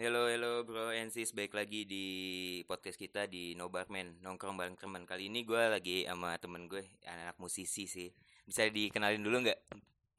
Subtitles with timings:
[0.00, 2.04] Hello, hello bro and sis, baik lagi di
[2.64, 5.04] podcast kita di No Barman Nongkrong bareng teman.
[5.04, 8.08] Kali ini gue lagi sama temen gue, anak musisi sih.
[8.48, 9.60] Bisa dikenalin dulu nggak?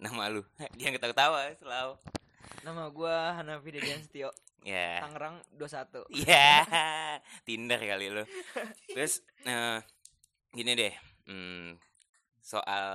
[0.05, 0.45] Nama lu?
[0.77, 1.97] Dia ketawa-tawa selalu.
[2.61, 4.29] Nama gua Hanafi Dedian Setio,
[4.61, 6.13] Ya, Tangerang 21.
[6.29, 6.61] ya
[7.49, 8.21] Tinder kali lu.
[8.93, 9.81] Terus, eh,
[10.53, 10.93] gini deh
[11.25, 11.90] hmm,
[12.41, 12.85] Soal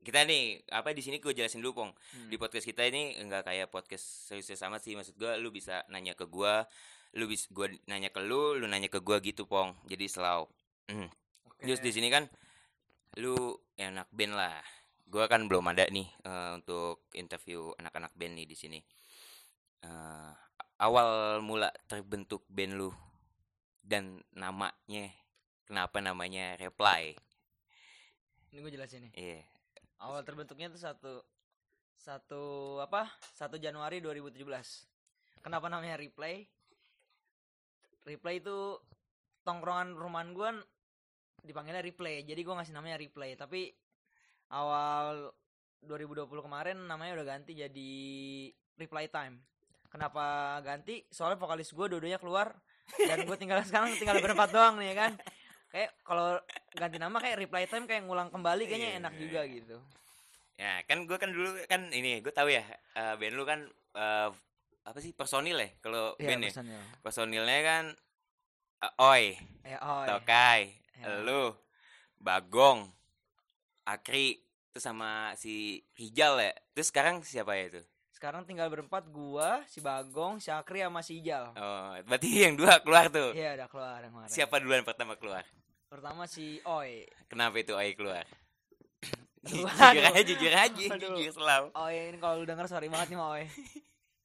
[0.00, 2.28] kita nih, apa di sini gue jelasin dulu pong Hmm.
[2.28, 6.12] di podcast kita ini enggak kayak podcast serius sama sih maksud gua lu bisa nanya
[6.12, 6.68] ke gua
[7.12, 10.44] lu bisa gua nanya ke lu lu nanya ke gua gitu pong jadi selalu
[10.86, 11.08] Hmm.
[11.48, 11.64] Oke.
[11.64, 12.28] terus di sini kan
[13.16, 13.32] lu
[13.74, 14.60] enak band lah
[15.04, 18.80] gua kan belum ada nih eh, untuk interview anak-anak band nih di sini
[19.82, 20.32] Eh,
[20.78, 22.92] awal mula terbentuk band lu
[23.82, 25.10] dan namanya
[25.64, 27.16] kenapa namanya reply
[28.52, 29.12] Ini gue jelasin nih.
[29.16, 29.40] iya
[30.04, 31.12] Awal terbentuknya tuh satu
[31.96, 32.42] satu
[32.84, 33.08] apa?
[33.38, 34.44] 1 Januari 2017.
[35.40, 36.44] Kenapa namanya Replay?
[38.04, 38.76] Replay itu
[39.46, 40.50] tongkrongan rumahan gue
[41.46, 42.26] dipanggilnya Replay.
[42.28, 43.72] Jadi gue ngasih namanya Replay, tapi
[44.52, 45.32] awal
[45.86, 47.92] 2020 kemarin namanya udah ganti jadi
[48.78, 49.40] Reply Time.
[49.88, 51.04] Kenapa ganti?
[51.08, 52.52] Soalnya vokalis gue dua-duanya keluar
[53.00, 55.12] dan gue tinggal sekarang tinggal berempat doang nih ya kan.
[55.72, 56.36] Kayak kalau
[56.76, 58.98] ganti nama kayak Reply Time kayak ngulang kembali kayaknya Iya.
[59.00, 59.76] enak juga gitu.
[60.54, 62.60] Ya kan gue kan dulu kan ini gue tahu ya
[62.92, 63.64] eh, band lu kan
[63.96, 64.28] eh,
[64.82, 66.80] apa sih personil ya kalau Iya, band ya personil.
[67.00, 67.84] personilnya kan
[68.84, 69.24] eh, Oi,
[69.64, 70.08] Ya, oh, iya.
[70.12, 70.60] Tokai,
[70.98, 71.22] Ya.
[71.22, 71.54] lu,
[72.18, 72.90] Bagong,
[73.82, 74.38] Akri,
[74.70, 76.52] terus sama si Rijal ya.
[76.70, 77.82] Terus sekarang siapa ya itu?
[78.12, 81.54] Sekarang tinggal berempat gua, si Bagong, si Akri sama si Ijal.
[81.54, 83.34] Oh, berarti yang dua keluar tuh.
[83.34, 84.30] Iya, udah keluar yang kemarin.
[84.30, 85.42] Siapa duluan pertama keluar?
[85.92, 87.04] Pertama si Oi.
[87.28, 88.24] Kenapa itu Oi keluar?
[89.44, 91.20] Jujur aja, jujur aja, Aduh.
[91.20, 91.68] jujur selalu.
[91.76, 93.44] Oi ini kalau lu denger sorry banget nih sama Oi.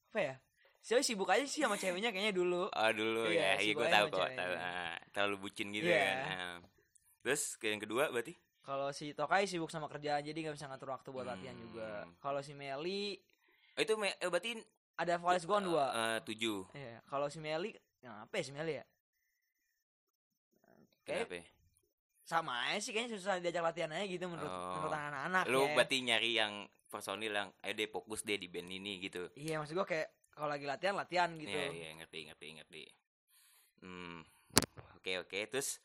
[0.07, 0.35] Apa ya?
[0.79, 2.71] Si Oi sibuk aja sih sama ceweknya kayaknya dulu.
[2.71, 4.53] Oh dulu Iya, ya, si iya gue tahu kok, tahu.
[4.55, 5.99] Ah, terlalu bucin gitu Iya.
[5.99, 6.15] kan.
[6.23, 6.55] Ah.
[7.19, 8.31] Terus ke yang kedua berarti?
[8.63, 11.63] Kalau si Tokai sibuk sama kerjaan jadi nggak bisa ngatur waktu buat latihan Hmm.
[11.67, 11.89] juga.
[12.23, 13.19] Kalau si Meli
[13.75, 14.56] Oh, itu me- eh, berarti
[14.95, 15.85] ada vokalis kan dua.
[15.91, 16.63] eh, tujuh.
[16.72, 18.85] Iya, kalau si Meli ya apa ya si Meli ya?
[21.03, 21.35] Kayak Kenapa?
[21.35, 21.45] ya?
[22.27, 24.75] Sama aja sih kayaknya susah diajak latihan aja gitu menurut Oh.
[24.75, 25.73] menurut anak-anak Lu ya.
[25.73, 26.53] berarti nyari yang
[26.85, 29.31] personil yang ayo deh fokus deh di band ini gitu.
[29.33, 31.49] Iya maksud gua kayak kalau lagi latihan latihan gitu.
[31.49, 32.83] Iya, iya, ngerti, ngerti, ngerti.
[33.79, 34.21] Hmm.
[34.93, 35.39] Oke, oke.
[35.47, 35.79] Terus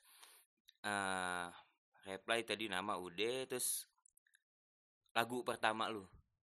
[0.81, 1.47] eh
[2.05, 3.87] reply tadi nama udah terus
[5.13, 6.03] lagu pertama lu.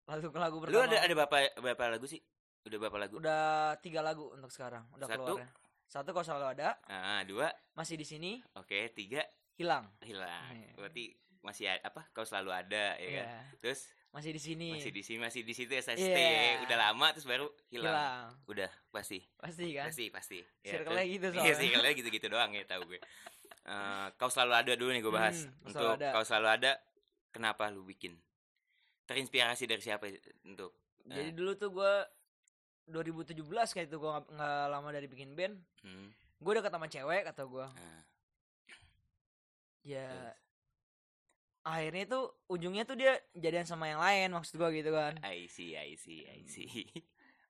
[0.05, 0.89] Lagu lagu Lu pertama.
[0.89, 2.21] ada ada berapa berapa lagu sih?
[2.63, 3.15] Udah berapa lagu?
[3.19, 4.89] Udah tiga lagu untuk sekarang.
[4.93, 5.37] Udah Satu.
[5.37, 5.43] keluar.
[5.43, 5.49] ya.
[5.85, 7.53] Satu kalau selalu ada Ah, dua.
[7.75, 9.21] masih di sini Oke, tiga
[9.55, 9.85] hilang.
[10.01, 10.49] hilang.
[10.51, 10.73] Iya.
[10.75, 11.05] Berarti
[11.41, 12.07] masih a- apa?
[12.11, 13.27] Kau selalu ada ya kan?
[13.27, 13.41] Iya.
[13.59, 13.81] Terus
[14.11, 14.69] Masih di sini.
[14.71, 16.61] masih di sini masih di situ SST Iya.
[16.63, 17.89] udah lama terus baru hilang.
[17.89, 18.27] hilang.
[18.47, 19.25] Udah pasti.
[19.35, 19.89] Pasti kan?
[19.89, 20.39] Pasti, pasti.
[20.63, 21.57] Circle-nya terus- gitu Iya, soalnya.
[21.59, 23.01] circle-nya gitu-gitu doang ya tahu gue.
[23.63, 25.39] Eh, kau selalu ada dulu nih gue bahas.
[25.41, 26.09] Hmm, untuk Selalu Ada.
[26.11, 26.73] kau selalu ada,
[27.31, 28.13] kenapa lu bikin?
[29.03, 30.07] Terinspirasi dari siapa
[30.45, 30.77] untuk?
[31.03, 31.33] Jadi Eh.
[31.33, 32.07] dulu tuh gua
[32.85, 33.39] 2017
[33.73, 35.57] kayak itu gua nggak- lama dari bikin band.
[35.81, 37.71] Hmm, Gue deket sama cewek kata gua.
[37.71, 38.01] nah,
[39.83, 40.39] Ya terus.
[41.63, 45.15] akhirnya tuh ujungnya tuh dia jadian sama yang lain maksud gua gitu kan.
[45.23, 46.87] I see, I see, I see.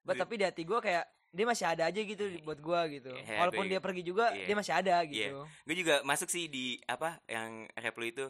[0.05, 3.09] But, tapi di hati gua kayak dia masih ada aja gitu buat gua gitu.
[3.09, 4.45] Iya, Walaupun gue- dia pergi juga iya.
[4.45, 5.49] dia masih ada gitu.
[5.49, 8.27] gue juga masuk sih di apa yang rap lu itu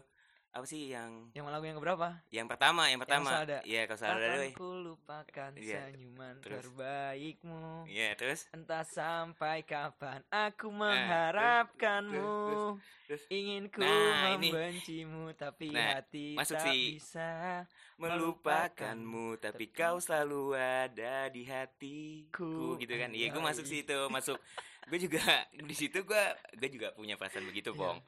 [0.52, 2.08] apa sih yang Yang lagu yang keberapa?
[2.28, 3.58] yang pertama yang pertama selalu ada.
[3.64, 4.52] iya kau selalu ada Akan weh.
[4.52, 5.78] ku lupakan Iya.
[5.82, 6.60] senyuman Terus?
[6.60, 12.62] terbaikmu iya terus Entah sampai kapan aku Nah, mengharapkanmu terus,
[13.06, 13.22] terus.
[13.28, 14.48] Ingin ku Nah, ini.
[14.48, 16.82] membencimu Tapi Nah, hati masuk tak sih.
[16.94, 17.64] bisa
[17.96, 22.76] melupakanmu tapi kau selalu ada di hatiku Ku.
[22.76, 24.36] gitu kan iya gue masuk situ masuk
[24.84, 27.78] gue juga di situ gue gue juga punya perasaan begitu Iya.
[27.78, 27.98] bong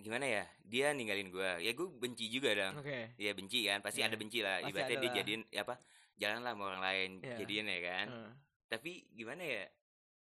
[0.00, 3.12] gimana ya dia ninggalin gue ya gue benci juga dong Oke.
[3.16, 3.78] Ya benci kan?
[3.80, 4.08] Pasti Iya.
[4.08, 4.56] ada benci lah.
[4.58, 5.74] Pasti ibaratnya dia jadiin ya apa
[6.16, 7.36] jalan lah sama orang lain Iya.
[7.38, 8.06] jadian ya kan?
[8.08, 8.32] Hmm.
[8.66, 9.64] tapi gimana ya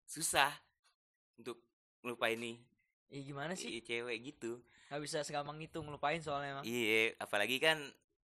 [0.03, 0.49] susah
[1.37, 1.61] untuk
[2.01, 2.57] ngelupain nih.
[3.07, 3.69] Iya gimana sih?
[3.69, 4.57] I- cewek gitu.
[4.89, 6.65] Gak bisa segampang itu ngelupain soalnya emang.
[6.65, 7.77] Iya apalagi kan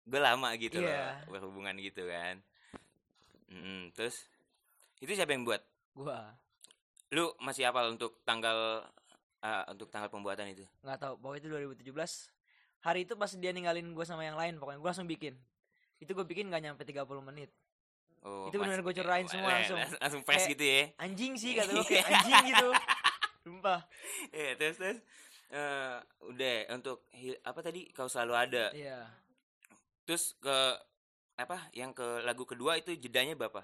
[0.04, 1.24] gue lama gitu Iya.
[1.24, 2.44] loh berhubungan gitu kan.
[3.48, 4.28] Mm, terus
[5.00, 5.64] itu siapa yang buat?
[5.94, 6.36] Gua.
[7.14, 8.84] Lu masih hafal untuk tanggal
[9.44, 10.64] ah, untuk tanggal pembuatan itu.
[10.82, 11.50] Nggak tahu Pokoknya itu
[11.92, 11.94] 2017
[12.84, 15.36] Hari itu pas dia ninggalin gue sama yang lain Pokoknya gue langsung bikin.
[16.00, 17.52] Itu gue bikin gak nyampe 30 menit.
[18.24, 19.76] Oh, Itu bener pas- gua curain semua langsung.
[20.04, 20.82] langsung Kayak- gitu ya.
[20.96, 22.70] Anjing sih kata gue anjing gitu.
[23.44, 23.80] Sumpah.
[24.32, 25.00] Iya, terus terus.
[25.54, 25.98] Eh,
[26.32, 27.04] udah untuk
[27.44, 27.92] apa tadi?
[27.92, 28.66] Kau selalu ada.
[28.72, 29.12] Iya.
[30.08, 30.58] Terus ke
[31.36, 33.64] apa yang ke lagu kedua itu jedanya berapa?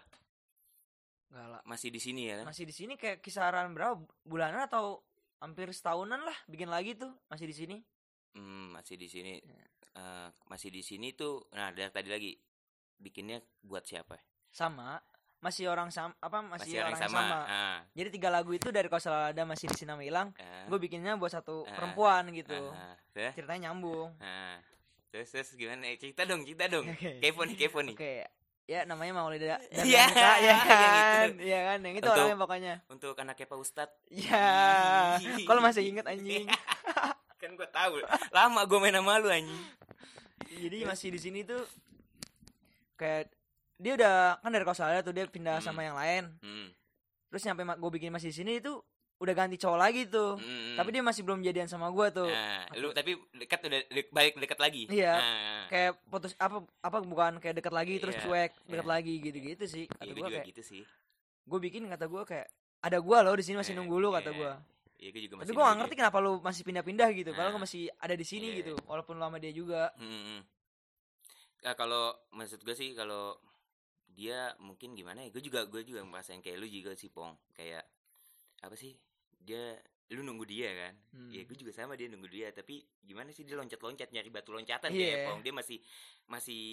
[1.30, 1.62] Enggak lah.
[1.64, 2.46] masih di sini ya kan?
[2.52, 4.02] Masih di sini kayak kisaran berapa?
[4.28, 5.02] Bulanan atau
[5.40, 7.78] hampir setahunan lah bikin lagi tuh masih di sini.
[8.32, 9.66] Hmm, masih di sini Iya.
[9.90, 12.32] Eh, masih di sini tuh nah dari tadi lagi
[12.96, 14.16] bikinnya buat siapa
[14.50, 15.02] Sama
[15.40, 17.40] masih orang sama apa masih, masih orang orang, sama, sama.
[17.48, 20.30] Ah, Jadi tiga lagu itu dari salah ada masih di sini hilang.
[20.36, 21.74] ah, Gue bikinnya buat satu Ah.
[21.74, 22.60] perempuan gitu.
[22.70, 24.14] ah, terus Ceritanya nyambung.
[24.20, 24.60] ah.
[25.10, 26.86] terus terus gimana Eh, cerita dong cerita dong
[27.24, 28.14] kepo nih kepo nih Oke.
[28.70, 31.26] Ya namanya Maulida dan Iya, Wanita, ya kan?
[31.28, 31.42] itu.
[31.42, 31.78] Iya kan?
[31.80, 32.74] Yang itu Untuk- orangnya pokoknya.
[32.86, 34.46] untuk anaknya Pak Ustad Ya.
[35.42, 36.46] Kalau masih inget anjing.
[37.36, 39.64] kan gue tahu lama gue main sama lu anjing
[40.52, 41.64] Jadi masih di sini tuh
[42.94, 43.32] kayak
[43.76, 45.66] dia udah kan dari Australia tuh dia pindah Hmm.
[45.66, 46.24] sama yang lain.
[46.38, 46.68] hmm.
[47.28, 48.76] Terus nyampe gue bikin masih di sini itu
[49.20, 50.36] udah ganti cowok lagi tuh.
[50.36, 50.76] hmm.
[50.76, 52.26] Tapi dia masih belum jadian sama gue tuh.
[52.26, 55.14] nah, lu tapi dekat udah de- balik dekat lagi Iya.
[55.14, 58.90] nah, Kayak putus apa apa bukan kayak deket lagi terus Iya, cuek, deket iya.
[58.90, 59.86] lagi gitu-gitu sih.
[59.86, 60.84] Kata iya, gue juga kayak gitu sih
[61.44, 62.48] gue bikin kata gue kayak
[62.80, 64.38] ada gue loh di sini masih Eh, nunggu lu kata iya.
[64.38, 64.52] gue.
[64.98, 67.30] iya gue juga Tapi masih gue gak ngerti kenapa lu masih pindah-pindah gitu.
[67.32, 67.54] Padahal Nah.
[67.54, 68.58] gue masih ada di sini Iya.
[68.62, 68.74] gitu.
[68.86, 69.90] Walaupun lu sama dia juga.
[69.96, 70.40] Hmm.
[71.60, 73.36] Nah, kalau maksud gue sih kalau
[74.08, 77.84] dia mungkin gimana ya gue juga gue juga ngerasain kayak lu juga sih pong kayak
[78.60, 78.92] apa sih
[79.40, 79.76] dia
[80.10, 81.30] lu nunggu dia kan Hmm.
[81.30, 84.90] ya gue juga sama dia nunggu dia tapi gimana sih dia loncat-loncat nyari batu loncatan
[84.90, 85.06] Iya.
[85.06, 85.78] kayak pong dia masih
[86.26, 86.64] masih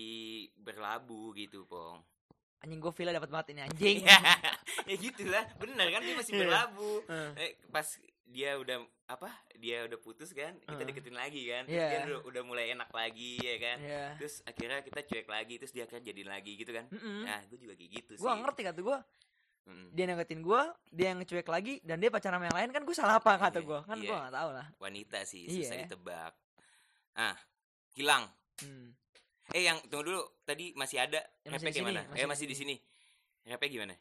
[0.57, 2.01] berlabuh gitu pong
[2.59, 3.99] Anjing gue feel dapat banget ini anjing.
[4.83, 6.41] ya gitulah bener kan dia masih Iya.
[6.43, 7.31] berlabuh Eh.
[7.39, 7.85] eh, pas
[8.27, 8.77] dia udah
[9.07, 10.87] apa dia udah putus kan kita Eh.
[10.87, 11.89] deketin lagi kan terus Iya.
[11.93, 14.05] dia udah, udah mulai enak lagi ya kan Iya.
[14.17, 17.23] terus akhirnya kita cuek lagi terus dia akan jadi lagi gitu kan Mm-mm.
[17.23, 18.99] nah gue juga kayak gitu Gue sih gak ngerti kata gue
[19.67, 19.89] Mm.
[19.91, 20.63] dia ngeketin gue
[20.95, 23.59] dia yang ngecuek lagi dan dia pacaran sama yang lain kan gue salah apa kata
[23.59, 24.07] Iya, gue kan iya.
[24.07, 24.67] gue gak tahu lah.
[24.79, 25.67] Wanita sih Iya.
[25.67, 26.33] susah ditebak.
[27.19, 27.37] Ah
[27.99, 28.31] hilang.
[28.63, 28.95] Hmm.
[29.51, 30.23] eh yang tunggu dulu.
[30.47, 32.75] Tadi masih ada Ya, masih di sini, gimana masih eh di masih di sini.
[33.43, 33.95] rapnya gimana?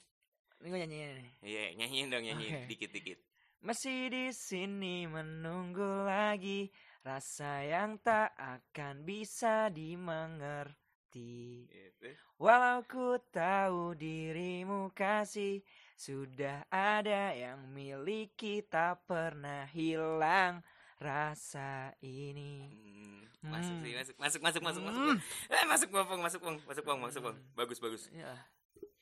[0.62, 2.54] Ini gue nyanyiin iya nyanyiin dong nyanyiin.
[2.54, 2.62] Oke.
[2.72, 3.20] dikit dikit.
[3.66, 6.70] Masih di sini menunggu lagi.
[7.02, 10.85] Rasa yang tak akan bisa dimengerti
[11.16, 12.12] Gitu.
[12.36, 15.64] walau ku tahu dirimu kasih
[15.96, 20.60] sudah ada yang milik kita pernah hilang
[21.00, 24.00] rasa ini Hmm, masuk sih Hmm.
[24.04, 25.18] masuk masuk masuk masuk masuk Hmm.
[25.48, 27.56] eh masuk bang masuk bang masuk bang masuk bang Hmm.
[27.56, 28.36] bagus bagus Ya,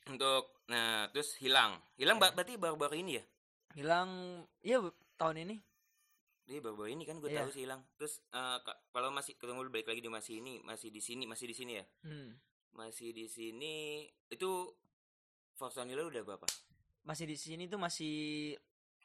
[0.06, 2.30] untuk nah terus hilang hilang Iya.
[2.30, 3.24] berarti baru-baru ini ya
[3.74, 4.10] hilang
[4.62, 5.56] Bu, tahun ini
[6.44, 7.40] Iya baru-baru ini kan gue Iya.
[7.40, 11.00] tahu sih hilang terus ka- kalau masih ketemu balik lagi di masih ini masih di
[11.00, 12.30] sini masih di sini ya hmm.
[12.76, 14.50] masih di sini itu
[15.56, 16.44] personil udah berapa
[17.04, 18.52] masih di sini tuh masih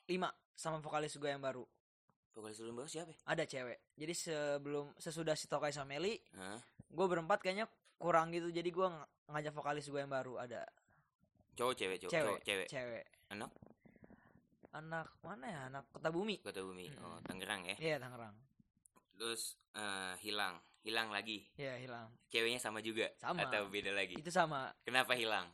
[0.05, 1.63] lima sama vokalis gue yang baru
[2.31, 3.17] vokalis lu yang baru siapa ya?
[3.25, 6.59] ada cewek jadi sebelum sesudah si Tokai sama Meli Hah?
[6.85, 10.67] gue berempat kayaknya kurang gitu jadi gue ng- ngajak vokalis gue yang baru ada
[11.55, 13.51] cowok cewek cowok cewek cowok, cewek cewek Anak?
[14.71, 15.59] Anak mana ya?
[15.67, 16.39] Anak kota bumi?
[16.41, 16.87] Kota bumi.
[16.87, 17.03] Mm-mm.
[17.03, 17.75] oh Tangerang ya?
[17.77, 18.35] Iya Tangerang.
[19.17, 20.61] Terus eh, hilang.
[20.79, 21.43] Hilang lagi.
[21.59, 22.07] Iya hilang.
[22.31, 23.11] Ceweknya sama juga?
[23.19, 23.43] Sama.
[23.43, 24.15] atau beda lagi?
[24.15, 24.71] Itu sama.
[24.87, 25.49] Kenapa hilang?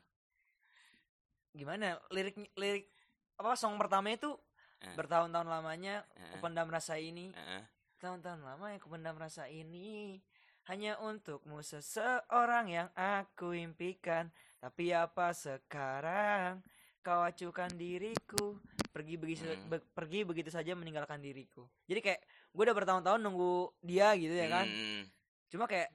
[1.50, 1.98] Gimana?
[2.12, 2.92] Lirik lirik
[3.36, 4.36] apa song pertama itu
[4.84, 4.92] Eh.
[4.94, 6.32] bertahun-tahun lamanya Heeh.
[6.36, 7.32] kupendam rasa ini.
[7.32, 7.64] Heeh.
[7.96, 10.20] tahun-tahun lama yang kupendam rasa ini.
[10.68, 14.30] Hanya untukmu seseorang yang aku impikan.
[14.60, 16.62] Tapi apa sekarang?
[17.02, 18.62] Kau acukan diriku
[18.96, 19.68] pergi begitu Hmm.
[19.68, 24.48] be- pergi begitu saja meninggalkan diriku jadi kayak gue udah bertahun-tahun nunggu dia gitu ya
[24.48, 25.04] kan Hmm,
[25.52, 25.92] cuma kayak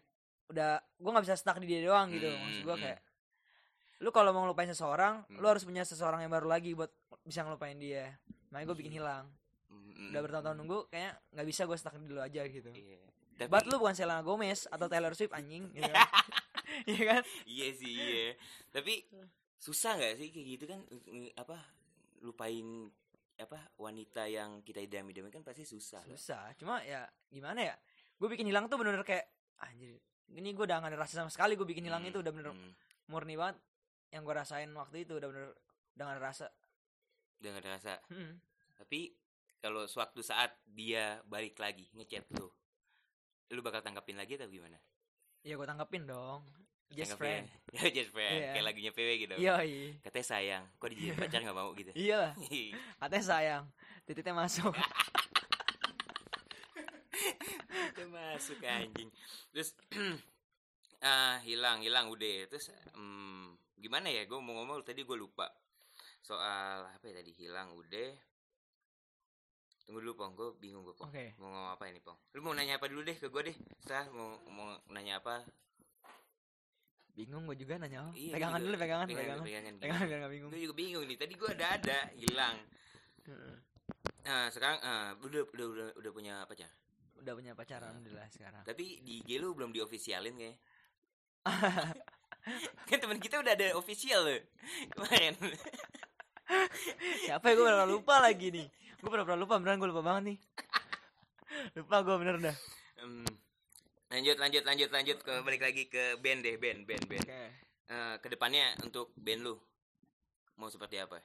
[0.46, 2.84] udah gue nggak bisa stuck di dia doang gitu Hmm, maksud gue hmm.
[2.84, 3.00] kayak
[4.00, 5.40] lu kalau mau ngelupain seseorang Hmm.
[5.40, 6.92] lu harus punya seseorang yang baru lagi buat
[7.22, 9.24] bisa ngelupain dia makanya gue bikin hilang
[9.68, 13.00] hmm, udah bertahun-tahun nunggu kayaknya nggak bisa gue stuck dulu aja gitu iya.
[13.40, 16.04] Tapi, lu bukan Selena Gomez atau Taylor Swift anjing gitu kan.
[16.86, 17.22] Iya kan?
[17.44, 18.32] iya sih iya
[18.70, 19.02] tapi
[19.56, 20.80] susah nggak sih kayak gitu kan
[21.34, 21.56] apa
[22.20, 22.88] lupain
[23.40, 26.12] apa wanita yang kita idam-idamkan kan pasti susah lah.
[26.16, 26.42] Susah.
[26.60, 27.74] Cuma ya gimana ya?
[28.20, 29.26] Gue bikin hilang tuh bener-bener kayak
[29.64, 29.96] anjir.
[30.30, 32.52] Ini gue udah gak ada rasa sama sekali gue bikin hilang Hmm, itu udah bener
[32.52, 32.72] hmm.
[33.08, 33.56] murni banget.
[34.12, 35.46] Yang gue rasain waktu itu udah bener
[35.96, 36.46] udah gak ada rasa.
[37.40, 38.36] udah gak ada rasa Hmm.
[38.76, 39.16] tapi
[39.64, 42.52] kalau suatu saat dia balik lagi ngechat lu
[43.50, 44.76] lu bakal tangkapin lagi atau gimana
[45.40, 46.44] Ya gue tanggepin dong.
[46.92, 47.46] Just friend.
[47.70, 48.50] ya just friend Iya.
[48.52, 49.94] kayak lagunya PW gitu Iya, iya.
[50.00, 52.32] katanya sayang kok dijadiin pacar gak mau gitu Iya lah.
[52.98, 53.64] Katanya sayang.
[54.02, 54.74] Titiknya masuk.
[57.90, 59.10] itu masuk anjing
[59.50, 59.74] terus
[61.02, 65.48] ah hilang hilang udah terus em, gimana ya gue mau ngomong tadi gue lupa
[66.20, 68.10] soal apa ya tadi hilang udah
[69.84, 71.34] tunggu dulu pong gue bingung gue pong Oke.
[71.36, 74.06] mau ngomong apa ini pong lu mau nanya apa dulu deh ke gue deh setelah
[74.12, 75.42] mau mau nanya apa
[77.14, 79.44] bingung gue juga nanya oh, Iya, pegangan dulu pegangan Pegangan, pegangan.
[79.44, 80.50] pegangan, pegangan biar nggak bingung.
[80.50, 81.16] Gue juga bingung nih.
[81.18, 82.56] Tadi gue ada ada hilang.
[84.24, 86.70] Nah sekarang ah, udah, udah udah udah punya pacar.
[87.20, 88.64] udah punya pacar alhamdulillah sekarang.
[88.64, 90.56] Tapi di IG lu belum diofisialin kayak.
[92.88, 94.40] kan teman kita udah ada official loh
[94.96, 95.36] kemarin.
[97.28, 97.54] siapa ya?
[97.54, 98.66] Gue pernah lupa lagi nih.
[99.00, 100.38] Gue pernah pernah lupa beneran gue lupa banget nih.
[101.76, 102.56] Lupa gue bener dah.
[103.02, 103.26] Em,
[104.10, 107.26] lanjut lanjut lanjut lanjut ke balik lagi ke band deh band band band.
[107.26, 107.42] oke
[107.90, 109.58] Eh, ke depannya untuk band lu
[110.54, 111.18] mau seperti apa?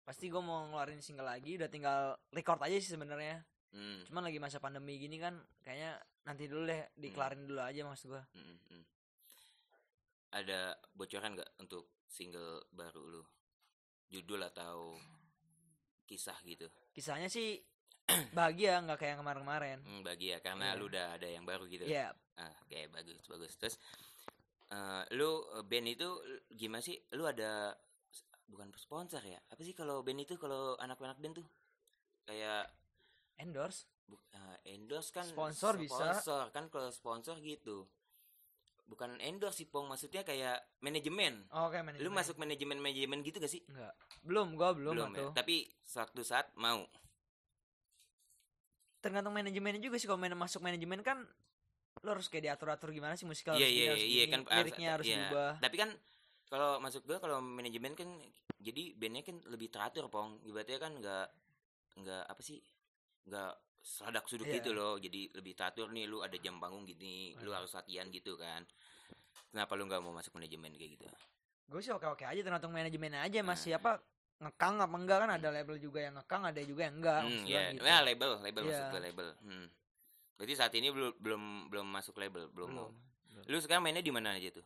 [0.00, 4.42] pasti gue mau ngeluarin single lagi udah tinggal record aja sih sebenarnya Hmm, cuman lagi
[4.42, 5.94] masa pandemi gini kan kayaknya
[6.26, 8.84] nanti dulu deh dikelarin dulu aja maksud gue hmm, hmm.
[10.34, 13.22] Ada bocoran nggak untuk single baru lu?
[14.10, 14.98] Judul atau
[16.02, 16.66] kisah gitu?
[16.90, 17.62] kisahnya sih
[18.36, 20.78] bahagia nggak kayak yang kemarin-kemarin Hmm, bagi ya karena Iya.
[20.78, 21.84] lu udah ada yang baru gitu.
[21.84, 23.52] Iya, Ah, oke bagus bagus.
[23.54, 23.76] Terus
[24.68, 26.08] eh, lu eh, band itu
[26.48, 26.96] gimana sih?
[27.12, 27.74] Lu ada
[28.46, 29.38] bukan sponsor ya?
[29.46, 31.46] Apa sih kalau band itu kalau anak-anak band tuh
[32.22, 32.66] kayak
[33.36, 36.16] endorse bu- eh, endorse kan Sponsor bisa.
[36.20, 37.86] sponsor kan kalau sponsor gitu.
[38.84, 41.46] Bukan endorse sih Pong, maksudnya kayak manajemen.
[41.48, 43.62] oh, oke manajemen Lu masuk manajemen manajemen gitu gak sih?
[43.64, 45.30] enggak belum gue belum, Belum ya.
[45.32, 46.82] Tapi suatu saat mau.
[49.00, 51.24] Tergantung manajemennya juga sih kalau main masuk manajemen kan
[52.00, 54.40] lo harus kayak diatur atur gimana sih musikal Iya gini, iya harus iya gini, kan
[54.46, 55.16] liriknya harus iya.
[55.26, 55.90] diubah Tapi kan
[56.50, 58.08] kalau masuk gua kalau manajemen kan
[58.60, 60.36] jadi bandnya kan lebih teratur pong.
[60.44, 61.26] Ibaratnya kan nggak
[62.00, 62.60] nggak apa sih
[63.24, 64.60] nggak seladak suduk Iya.
[64.60, 65.00] gitu loh.
[65.00, 67.62] Jadi lebih teratur nih lu ada jam panggung gini, lu Iya.
[67.64, 68.66] harus latihan gitu kan.
[69.48, 71.06] Kenapa lu nggak mau masuk manajemen kayak gitu?
[71.70, 73.54] gue sih oke oke aja tergantung manajemennya aja Nah.
[73.54, 74.02] masih apa
[74.40, 77.44] ngekang apa enggak kan ada label juga yang ngekang ada juga yang enggak Hmm, maksud
[77.44, 77.82] gua ya, gitu.
[77.84, 78.70] nah, label, label Iya.
[78.70, 79.28] masuk ke label.
[79.40, 79.66] Hmm.
[80.34, 82.92] Berarti saat ini belum belum belum masuk label, belum, belum
[83.46, 84.64] Lu sekarang mainnya di mana aja tuh?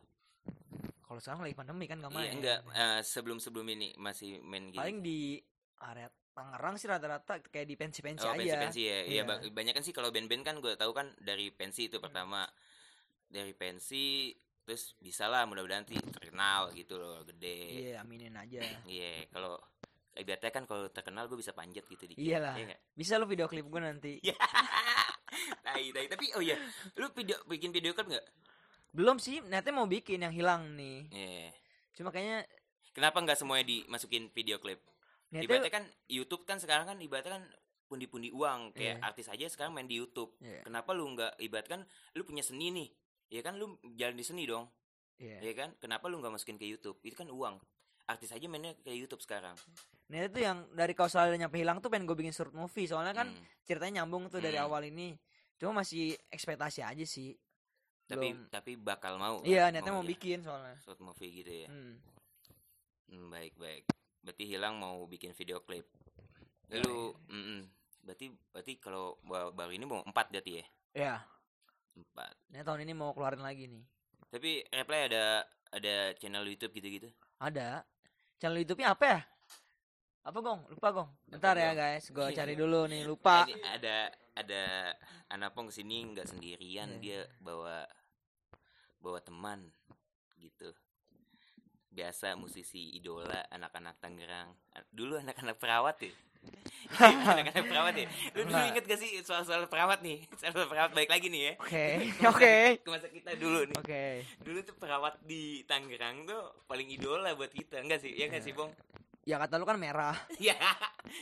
[1.05, 4.81] kalau sekarang lagi pandemi kan nggak main Iya, enggak eh, sebelum-sebelum ini masih main gitu.
[4.81, 5.37] paling di
[5.79, 8.99] area Tangerang sih rata-rata kayak di pensi-pensi Oh, aja pensi-pensi ya.
[8.99, 9.21] Iya, Iya.
[9.21, 9.29] Hmm.
[9.39, 12.43] ba- banyak kan sih kalau band-band kan gue tahu kan dari pensi itu pertama.
[13.25, 14.35] Dari pensi
[14.65, 17.85] terus bisa lah mudah-mudahan nanti terkenal gitu loh, gede.
[17.85, 19.61] iya aminin aja Iya, kalau
[20.11, 22.17] ibaratnya kan kalau terkenal gue bisa panjat gitu dikit.
[22.17, 22.57] Iyalah.
[22.57, 22.81] Iya nggak?
[22.93, 24.33] bisa lu video klip gue nanti Iya.
[25.61, 26.07] tai, tai.
[26.07, 26.57] Tapi oh iya,
[26.95, 28.25] lu video bikin video klip nggak?
[28.89, 31.51] belum sih niatnya mau bikin yang hilang nih Iya.
[31.93, 32.47] cuma kayaknya
[32.89, 34.79] Kenapa nggak semuanya dimasukin video klip?
[35.29, 37.43] Ibaratnya kan YouTube kan sekarang kan ibaratnya kan
[37.85, 39.03] pundi-pundi uang kayak Iya.
[39.03, 40.31] artis aja sekarang main di YouTube.
[40.39, 40.63] Iya.
[40.63, 41.83] Kenapa lu nggak ibaratkan
[42.15, 42.87] lu punya seni nih?
[43.27, 44.69] Ya kan lu jalan di seni dong.
[45.15, 45.39] Iya.
[45.41, 45.69] Ya kan?
[45.77, 46.99] Kenapa lu nggak masukin ke YouTube?
[47.01, 47.57] Itu kan uang.
[48.05, 49.57] Artis aja mainnya ke YouTube sekarang.
[50.05, 53.15] Nah itu yang dari kau selalu nyampe hilang tuh pengen gue bikin short movie soalnya
[53.15, 53.41] kan Hmm.
[53.63, 54.69] ceritanya nyambung tuh dari Hmm.
[54.69, 55.17] awal ini.
[55.55, 57.33] Cuma masih ekspektasi aja sih.
[58.05, 58.45] Tapi Belum.
[58.47, 59.41] tapi bakal mau.
[59.41, 59.49] kan?
[59.49, 60.11] Iya niatnya mau ya?
[60.11, 60.77] bikin soalnya.
[60.77, 61.67] short movie gitu ya.
[61.67, 61.97] Hmm.
[63.07, 63.83] Hmm, baik baik.
[64.21, 65.89] Berarti hilang mau bikin video klip.
[66.67, 67.65] Ya, Lu, mm-mm.
[68.01, 70.65] berarti berarti kalau ba- baru ini mau empat berarti ya?
[70.93, 71.13] Ya.
[71.95, 72.33] Empat.
[72.51, 73.83] Nah tahun ini mau keluarin lagi nih.
[74.27, 75.23] Tapi Reply ada
[75.71, 77.07] ada channel YouTube gitu-gitu.
[77.39, 77.83] Ada.
[78.35, 79.19] Channel YouTube-nya apa ya?
[80.25, 80.65] Apa gong?
[80.67, 81.09] Lupa gong.
[81.29, 81.79] Bentar ya Gong.
[81.79, 82.35] guys, gue Iya.
[82.35, 83.01] cari dulu nih.
[83.05, 83.45] Lupa.
[83.47, 83.97] Ini ada
[84.35, 84.63] ada
[85.31, 86.99] Anapong ke sini nggak sendirian Iya.
[86.99, 87.87] dia bawa
[88.99, 89.69] bawa teman
[90.35, 90.73] gitu
[91.95, 94.51] biasa musisi idola anak-anak Tangerang
[94.91, 96.11] dulu anak-anak perawat ya
[97.25, 98.69] anak-anak perawat ya lu dulu Enggak.
[98.69, 101.85] inget gak sih soal-soal perawat nih soal perawat baik lagi nih ya Oke.
[102.31, 102.55] Oke.
[102.77, 104.05] ke masa kita dulu nih Oke.
[104.43, 108.47] dulu tuh perawat di Tangerang tuh paling idola buat kita enggak sih ya enggak Iya.
[108.47, 108.69] sih bong
[109.25, 110.13] Ya kata lu kan merah.
[110.37, 110.53] ya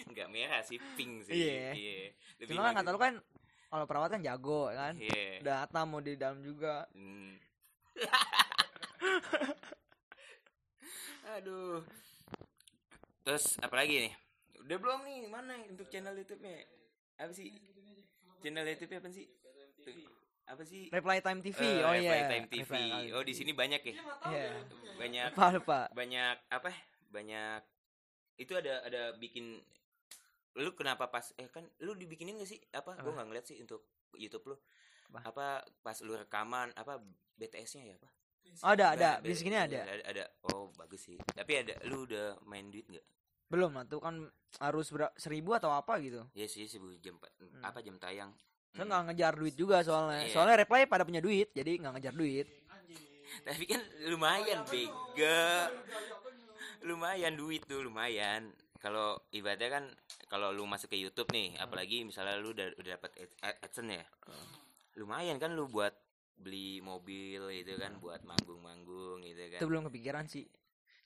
[0.03, 1.71] enggak merah sih pink sih Iya.
[2.43, 3.15] Lebih Cuma kan kata lu kan
[3.71, 4.93] kalau perawat kan jago kan.
[4.99, 6.83] iya Data mau di dalam juga.
[6.91, 7.39] Hmm.
[11.23, 11.81] Aduh.
[13.23, 14.13] Terus apa lagi nih?
[14.59, 15.19] Udah belum nih?
[15.27, 16.59] Mana untuk channel YouTube-nya?
[17.17, 17.55] Apa sih?
[18.39, 19.25] Channel YouTube apa sih?
[20.43, 20.91] Apa sih?
[20.91, 21.55] Reply Time TV.
[21.55, 22.27] Eh, oh Reply iya.
[22.27, 22.61] Time TV.
[22.67, 23.39] Reply Time Oh, di TV.
[23.39, 23.95] sini banyak ya?
[24.27, 24.47] Iya.
[24.99, 25.79] Banyak Lupa lupa.
[25.89, 26.71] banyak apa?
[27.09, 27.59] Banyak
[28.35, 29.61] itu ada ada bikin
[30.53, 33.13] lu kenapa pas eh kan lu dibikinin gak sih apa gue Apa?
[33.15, 34.55] nggak ngeliat sih untuk YouTube lu
[35.09, 35.19] Apa?
[35.29, 35.47] apa
[35.81, 36.97] pas lu rekaman apa
[37.35, 38.09] BTS-nya ya apa
[38.61, 39.09] ada ada.
[39.19, 39.79] Di sini ba- ada.
[39.81, 40.03] ada.
[40.05, 40.23] ada.
[40.47, 41.17] Oh, bagus sih.
[41.17, 43.05] Tapi ada lu udah main duit nggak?
[43.47, 44.23] Belum lah tuh kan
[44.57, 46.25] harus ber- seribu atau apa gitu.
[46.31, 48.31] Ya sih, sih jam empat- apa jam tayang.
[48.69, 48.89] Saya Hmm.
[48.89, 50.25] nggak ngejar duit juga soalnya.
[50.25, 50.31] Iya.
[50.31, 52.47] Soalnya reply pada punya duit, jadi nggak ngejar duit.
[53.45, 55.69] Tapi kan lumayan bega.
[56.81, 58.51] Lumayan duit tuh, lumayan.
[58.77, 59.85] Kalau ibaratnya kan
[60.27, 64.05] kalau lu masuk ke YouTube nih, apalagi misalnya lu udah udah dapat ad- AdSense ya.
[64.95, 65.95] Lumayan kan lu buat
[66.37, 69.59] beli mobil gitu kan buat manggung-manggung gitu kan.
[69.61, 70.45] Itu belum kepikiran sih.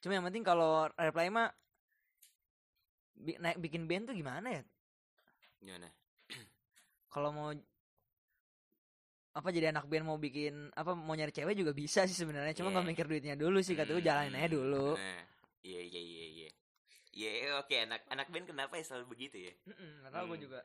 [0.02, 1.50] Cuma yang penting kalau reply mah
[3.18, 4.64] bi- naik bikin band tuh gimana ya?
[5.62, 5.90] Gimana?
[7.14, 7.50] Kalau mau
[9.38, 12.58] apa jadi anak band mau bikin apa mau nyari cewek juga bisa sih sebenarnya.
[12.58, 12.92] Cuma nggak Iya.
[12.94, 14.98] mikir duitnya dulu sih kata gue Hmm, jalanin aja dulu.
[14.98, 15.22] Nah
[15.62, 16.50] iya iya iya iya.
[17.14, 17.30] Iya
[17.62, 17.76] oke.
[17.78, 19.54] Anak anak band kenapa ya selalu begitu ya?
[19.70, 20.46] Mm-mm, nggak tahu gue Hmm.
[20.50, 20.60] juga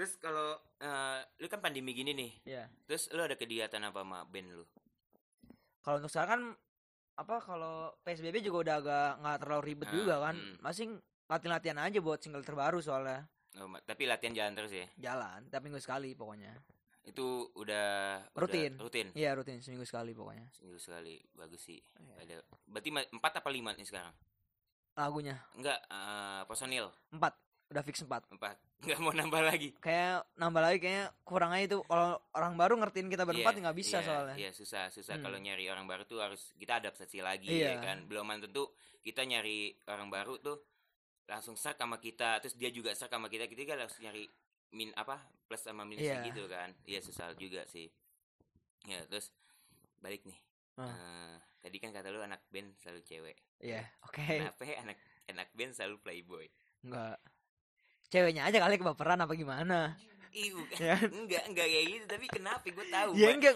[0.00, 2.32] terus kalau eh, lu kan pandemi gini nih.
[2.48, 4.64] Ya terus lu ada kegiatan apa sama band lu?
[5.80, 6.42] Kalau untuk sekarang kan
[7.20, 10.36] apa kalau psbb juga udah agak nggak terlalu ribet Ah, juga kan.
[10.40, 10.56] hmm.
[10.58, 10.90] masing
[11.28, 13.28] latihan-latihan aja buat single terbaru soalnya.
[13.54, 14.86] Oh, tapi latihan jalan terus ya?
[14.96, 16.56] Jalan tiap minggu sekali pokoknya.
[17.04, 17.88] Itu udah
[18.24, 18.72] udah Rutin.
[18.80, 19.06] rutin?
[19.12, 20.48] Iya rutin seminggu sekali pokoknya.
[20.50, 21.76] Seminggu sekali bagus sih.
[21.76, 22.14] Iya.
[22.24, 24.16] ada berarti ma- empat apa lima nih sekarang?
[24.96, 25.36] Lagunya.
[25.52, 26.88] Enggak eh, personil?
[27.12, 27.36] Empat
[27.70, 31.78] udah fix empat empat nggak mau nambah lagi kayak nambah lagi kayaknya kurang aja itu
[31.84, 35.24] kalau orang baru ngertiin kita berempat Iya, nggak bisa iya, soalnya Iya susah susah Hmm.
[35.24, 37.76] kalau nyari orang baru tuh harus kita adaptasi lagi Iya.
[37.76, 38.02] ya kan.
[38.04, 40.58] Belum tentu kita nyari orang baru tuh
[41.24, 44.26] langsung serk sama kita, terus dia juga serk sama kita, kita kan harus nyari
[44.72, 45.14] min apa
[45.46, 46.26] plus sama minusnya Iya.
[46.26, 46.74] gitu kan.
[46.84, 47.86] Iya susah juga sih.
[48.82, 49.30] Ya terus
[49.96, 50.38] balik nih.
[50.74, 50.90] Ah.
[50.90, 53.36] Eh, tadi kan kata lu anak band selalu cewek.
[53.60, 54.96] iya oke Kenapa ya anak
[55.28, 56.46] anak band selalu playboy?
[56.80, 57.20] nggak
[58.10, 59.94] ceweknya aja kali kebaperan apa gimana
[60.30, 60.54] Ih.
[60.78, 60.94] Ya.
[61.00, 63.10] enggak enggak kayak gitu, tapi kenapa gue tahu.
[63.14, 63.54] ya enggak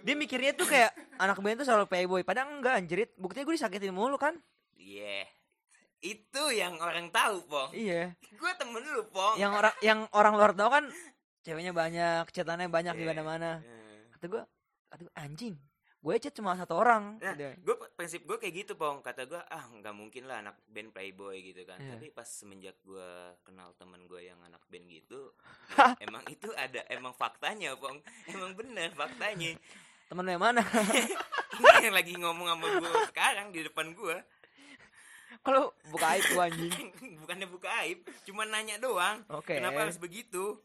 [0.00, 3.92] dia mikirnya tuh kayak anak band tuh selalu playboy padahal enggak anjrit buktinya gue disakitin
[3.92, 4.34] mulu kan
[4.74, 5.28] Iya.
[6.00, 7.70] Itu yang orang tahu, Pong.
[7.70, 9.36] iya Gue temen lu, Pong.
[9.36, 10.84] yang orang yang orang luar tahu kan
[11.40, 13.10] ceweknya banyak chatannya banyak di Iya.
[13.12, 14.08] mana-mana Eh.
[14.10, 14.42] kata gue
[14.88, 15.54] kata gue anjing
[16.00, 19.04] gue chat cuma satu orang Nah, gue prinsip gue kayak gitu pong.
[19.04, 21.76] Kata gue ah nggak mungkin lah anak band playboy gitu kan.
[21.76, 22.00] Iya.
[22.00, 23.10] tapi pas semenjak gue
[23.44, 25.28] kenal temen gue yang anak band gitu
[26.04, 28.00] emang itu ada emang faktanya pong.
[28.32, 29.52] Emang bener faktanya.
[30.10, 30.58] Temen lu yang mana?
[31.62, 34.18] Ini yang lagi ngomong sama gue sekarang di depan gue.
[35.46, 36.88] Kalau buka aib gue anjing.
[37.22, 39.22] Bukannya buka aib cuma nanya doang.
[39.30, 39.54] Oke.
[39.54, 40.58] Kenapa harus begitu?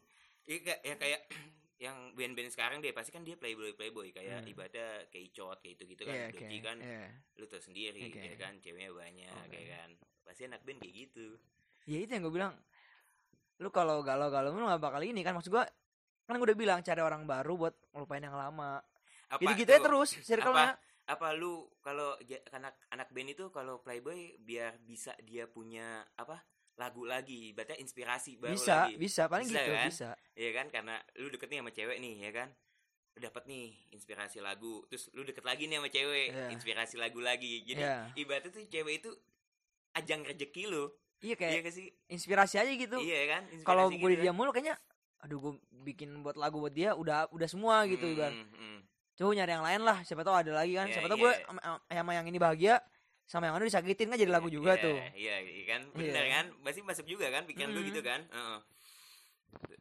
[0.50, 1.20] Ya, ya kayak
[1.76, 4.48] yang band-band sekarang dia pasti kan dia playboy playboy kayak Hmm.
[4.48, 6.64] ibadah kayak icot kayak itu gitu kan Doji oke.
[6.64, 7.04] kan Iya.
[7.36, 8.20] lu tau sendiri Oke.
[8.22, 9.50] ya kan ceweknya banyak Oke.
[9.52, 9.90] kayak kan
[10.24, 11.36] pasti anak band kayak gitu
[11.84, 12.54] ya itu yang gue bilang
[13.56, 15.64] lu kalau galau-galau lu gak bakal ini kan maksud gue
[16.24, 18.80] kan gue udah bilang cari orang baru buat ngelupain yang lama
[19.28, 22.18] apa jadi gitu ya terus circle-nya apa lu kalau
[22.50, 26.40] anak anak band itu kalau playboy biar bisa dia punya apa
[26.76, 28.94] lagu lagi berarti inspirasi baru bisa lagi.
[28.96, 29.86] bisa paling Bisa gitu kan?
[29.88, 30.08] bisa.
[30.36, 30.66] Ya kan?
[30.68, 32.48] Karena lu deket nih sama cewek nih ya kan?
[33.16, 36.46] Dapat nih inspirasi lagu terus lu deket lagi nih sama cewek Iya.
[36.52, 37.64] inspirasi lagu lagi.
[37.64, 38.12] Jadi Iya.
[38.14, 39.10] ibaratnya tuh cewek itu
[39.94, 40.84] ajang rezeki lu.
[41.16, 41.88] Iya iya kayak gak sih?
[42.12, 42.96] inspirasi aja gitu.
[43.00, 43.42] Iya kan?
[43.64, 44.76] Kalau gue gitu dia mulu kayaknya
[45.16, 48.78] aduh gue bikin buat lagu buat dia udah udah semua gitu Hmm, ibarat hmm,
[49.16, 50.86] coba nyari yang lain lah siapa tahu ada lagi kan.
[50.86, 51.24] Iya, siapa tahu iya.
[51.24, 51.32] gue
[51.88, 52.84] sama yang ini bahagia
[53.26, 56.34] sama yang anu disakitin kan jadi lagu juga Iya, tuh Iya, iya kan, benar Iya.
[56.38, 57.88] kan, pasti masuk juga kan, pikiran lu Mm.
[57.90, 58.20] gitu kan.
[58.30, 58.60] Heeh.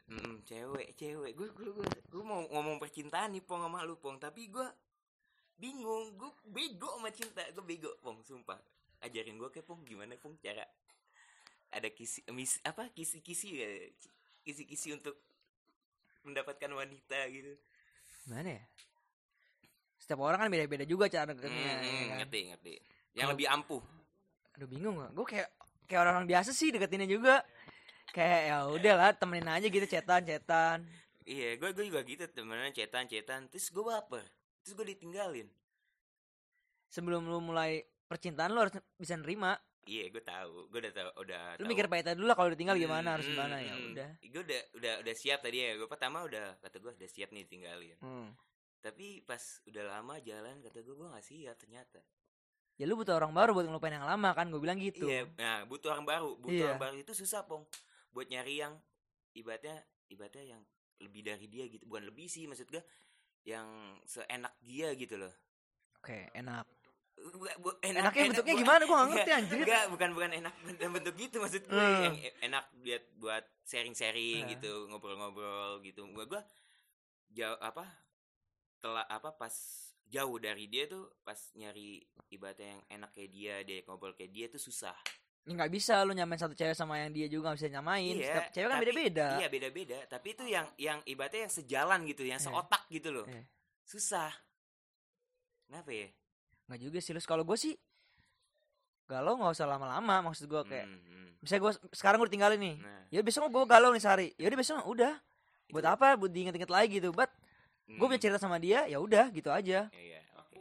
[0.05, 4.17] Mm, cewek, cewek, gue, gue, gue, gue mau ngomong percintaan nih pong sama lu pong,
[4.17, 4.65] tapi gue
[5.57, 8.57] bingung, gue bego sama cinta, gue bego pong, sumpah.
[9.01, 10.65] Ajarin gue kayak pong gimana pong cara
[11.69, 13.69] ada kisi, mis, apa kisi-kisi ya,
[14.41, 15.17] kisi-kisi untuk
[16.25, 17.53] mendapatkan wanita gitu.
[18.25, 18.63] gimana ya
[20.01, 22.17] setiap orang kan beda-beda juga cara deketnya Hmm, ya hmm, kan?
[22.21, 22.75] ngerti, ngerti.
[23.15, 23.81] Yang lebih ampuh.
[24.51, 25.49] aduh bingung gak gue kayak
[25.83, 27.43] kayak orang-orang biasa sih deketinnya juga
[28.07, 30.79] kayak ya udah lah temenin aja gitu cetan cetan
[31.25, 34.21] Iya, gue gue juga gitu temenan cetan cetan, terus gue baper,
[34.61, 35.49] terus gue ditinggalin.
[36.87, 41.41] sebelum lu mulai percintaan lu harus bisa nerima Iya, gue tahu, gue udah tahu, udah.
[41.57, 41.69] lu tahu.
[41.69, 43.85] mikir pahitnya dulu lah kalau ditinggal gimana harus Hmm, gimana hmm, ya hmm.
[43.91, 45.77] udah Gue udah udah udah siap tadi ya.
[45.77, 47.97] Gue pertama udah kata gue udah siap nih tinggalin.
[48.01, 48.33] Hmm.
[48.81, 52.01] Tapi pas udah lama jalan kata gue gue gak siap ternyata.
[52.75, 55.63] Ya lu butuh orang baru buat ngelupain yang lama kan gue bilang gitu Iya, nah
[55.63, 56.35] butuh orang baru.
[56.35, 56.65] Butuh Iya.
[56.69, 57.63] orang baru itu susah pong.
[58.09, 58.75] Buat nyari yang
[59.31, 60.61] ibaratnya ibaratnya yang
[60.97, 61.83] lebih dari dia gitu.
[61.83, 62.83] Bukan lebih sih maksud gue
[63.43, 63.67] yang
[64.03, 65.31] seenak dia gitu loh.
[65.95, 66.65] oke enak
[67.15, 70.53] Bu- bu- enaknya bentuknya bu- gimana gue gak ngerti Enggak, anjir Enggak, bukan bukan enak
[70.75, 72.03] dalam bentuk gitu maksud gue Hmm.
[72.03, 76.03] yang e- enak buat buat sharing-sharing gitu, ngobrol-ngobrol gitu.
[76.07, 76.41] Gua gua
[77.31, 77.87] jauh apa
[78.77, 79.55] telah apa pas
[80.05, 84.45] jauh dari dia tuh pas nyari ibaratnya yang enak kayak dia, dia ngobrol kayak dia
[84.47, 84.95] tuh susah.
[85.41, 88.25] ini nggak bisa lu nyamain satu cewek sama yang dia juga gak bisa nyamain Iya,
[88.25, 92.23] setiap cewek kan tapi- beda-beda Iya, beda-beda, tapi itu yang yang ibaratnya yang sejalan gitu,
[92.23, 92.49] yang Iya.
[92.49, 93.25] seotak gitu loh.
[93.25, 93.45] Iya.
[93.83, 94.33] Susah.
[95.63, 96.09] Kenapa ya?
[96.65, 97.77] nggak juga sih lu kalau gue sih
[99.05, 101.29] galau nggak usah lama-lama maksud gue kayak Hmm, hmm.
[101.37, 104.57] misalnya gue sekarang gue ditinggalin nih Nah, ya besok gue galau nih sehari ya udah
[104.57, 105.13] besok udah
[105.69, 107.29] buat Itu- apa buat diinget-inget lagi gitu but
[107.85, 110.57] gue punya cerita sama dia ya udah gitu aja Iya, oke.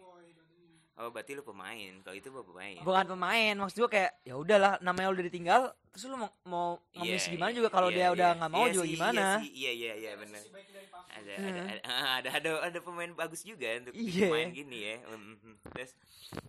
[0.94, 1.92] Oh, berarti lu pemain.
[2.06, 2.78] Kalau itu gua pemain.
[2.84, 7.26] bukan pemain maksud gue kayak ya udahlah namanya udah ditinggal terus lu mau mau ngemis
[7.26, 8.38] Iya, gimana iya, juga kalau iya, dia udah iya.
[8.38, 10.42] nggak mau Iya juga sih, gimana Iya, iya, iya, iya, benar.
[11.14, 11.66] Ada, ada, Hmm.
[12.18, 14.26] ada, ada, ada, pemain bagus juga untuk Iya.
[14.30, 14.96] main gini ya.
[15.06, 15.54] Mm, mm.
[15.70, 15.92] Terus,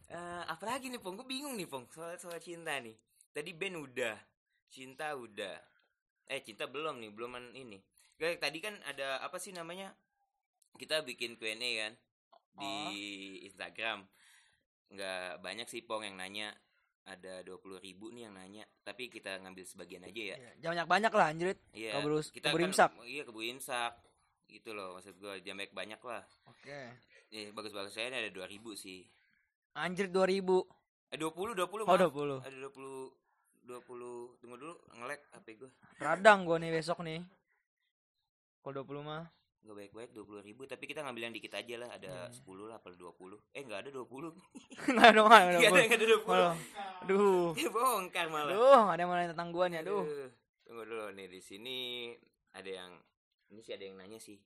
[0.09, 1.13] eh, apa lagi nih, Pong?
[1.21, 2.97] Gue bingung nih, Pong, soal soal cinta nih.
[3.29, 4.17] Tadi band udah,
[4.73, 5.57] cinta udah.
[6.25, 7.77] Eh, cinta belum nih, belum ini.
[8.17, 9.93] Kayak tadi kan ada apa sih namanya?
[10.75, 11.93] Kita bikin Q&A kan
[12.53, 12.91] di Oh.
[13.43, 13.99] Instagram.
[14.88, 16.51] Nggak banyak sih, Pong, yang nanya.
[17.03, 18.65] Ada 20 ribu nih yang nanya.
[18.81, 20.35] Tapi kita ngambil sebagian aja ya.
[20.35, 21.91] Iya, jangan banyak banyak lah anjrit Iya.
[21.95, 22.91] Keburu- kita keburu kan- imsak.
[23.03, 23.93] Iya, keburu imsak.
[24.47, 25.33] Gitu loh maksud gue.
[25.39, 26.23] Jangan banyak banyak lah.
[26.45, 26.79] oke
[27.27, 29.05] Eh, bagus-bagus saya ada 2000 sih.
[29.75, 30.65] anjrit 2000
[31.07, 31.99] Eh 20 20 oh maaf.
[31.99, 33.11] 20 Ada 20
[33.61, 35.69] 20 tunggu dulu nge-lag HP gue.
[35.97, 37.21] radang gue nih besok nih
[38.59, 39.25] kalau 20 mah
[39.65, 41.89] Gak baik-baik 20 ribu Tapi kita ngambil yang dikit aja lah.
[41.91, 42.38] Ada Iya.
[42.38, 44.30] 10 lah Apa 20 Eh gak ada 20
[44.93, 46.49] nggak ada nggak ada Gak ada nggak gak ada 20 ada
[47.01, 47.49] aduh.
[47.60, 48.45] Eh, Bongkar malah.
[48.47, 50.04] Aduh nggak ada yang mau nanya tentang gua nih aduh.
[50.04, 50.30] Aduh.
[50.62, 51.80] Tunggu dulu nih di sini
[52.51, 52.91] Ada yang
[53.47, 54.38] Ini sih ada yang nanya sih.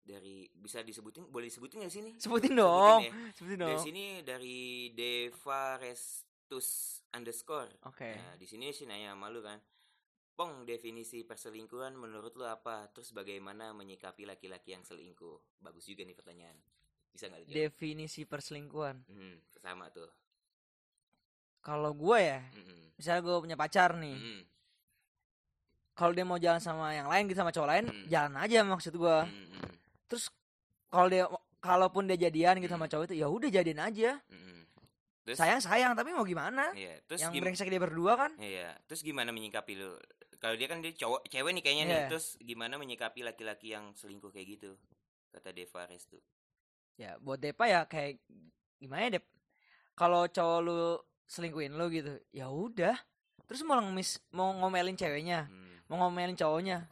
[0.00, 2.14] Dari Bisa disebutin Boleh disebutin gak sih nih?
[2.16, 3.12] Sebutin dong ya.
[3.32, 3.80] sebutin Dari dong.
[3.82, 4.60] sini dari
[4.92, 6.68] Devarestus
[7.10, 7.72] underscore.
[7.82, 8.04] oke.
[8.06, 9.56] Nah, di sini sih nanya sama lu kan.
[10.38, 12.88] Pong, definisi perselingkuhan menurut lu apa?
[12.96, 15.60] Terus bagaimana menyikapi laki-laki yang selingkuh?
[15.60, 16.56] Bagus juga nih pertanyaan.
[17.12, 17.56] Bisa nggak lu jawab?
[17.60, 20.08] definisi perselingkuhan Hmm, sama tuh.
[21.60, 22.96] kalau gue ya Mm-mm.
[22.96, 24.40] misalnya gue punya pacar nih Mm-mm.
[25.92, 28.06] kalau dia mau jalan sama yang lain gitu sama cowok lain Hmm.
[28.08, 29.60] jalan aja maksud gue Mm-mm.
[30.08, 30.32] terus
[30.88, 31.28] kalau dia
[31.60, 32.80] kalaupun dia jadian gitu Hmm.
[32.80, 34.59] sama cowok itu ya udah jadian aja Mm-mm.
[35.22, 38.72] Terus, sayang sayang tapi mau gimana Iya, terus yang gim- brengsek dia berdua kan Iya,
[38.84, 39.92] terus gimana menyikapi lu?
[40.36, 41.92] Kalau dia kan dia cowok, cewek nih kayaknya nih.
[41.94, 42.08] Iya.
[42.08, 44.72] Terus gimana menyikapi laki-laki yang selingkuh kayak gitu?
[45.28, 46.18] Kata Devares tuh.
[46.96, 48.20] ya buat Depa ya kayak
[48.76, 49.24] gimana ya Dep
[49.94, 50.80] kalau cowok lu
[51.24, 52.92] selingkuhin lu gitu ya udah
[53.42, 56.84] terus mau ngemis mau ngomelin ceweknya Hmm, mau ngomelin cowoknya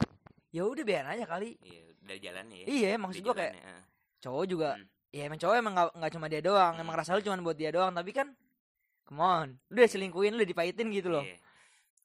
[0.48, 2.64] ya udah biar aja kali iya, udah jalan ya.
[2.66, 3.82] iya maksud Udah gua kayak ah.
[4.18, 4.86] cowok juga Hmm.
[5.08, 6.82] Ya emang cowok emang nggak nggak cuma dia doang Hmm.
[6.82, 8.28] emang rasa lu cuma buat dia doang tapi kan
[9.02, 11.36] come on lu udah selingkuhin lu dipahitin gitu loh Iya.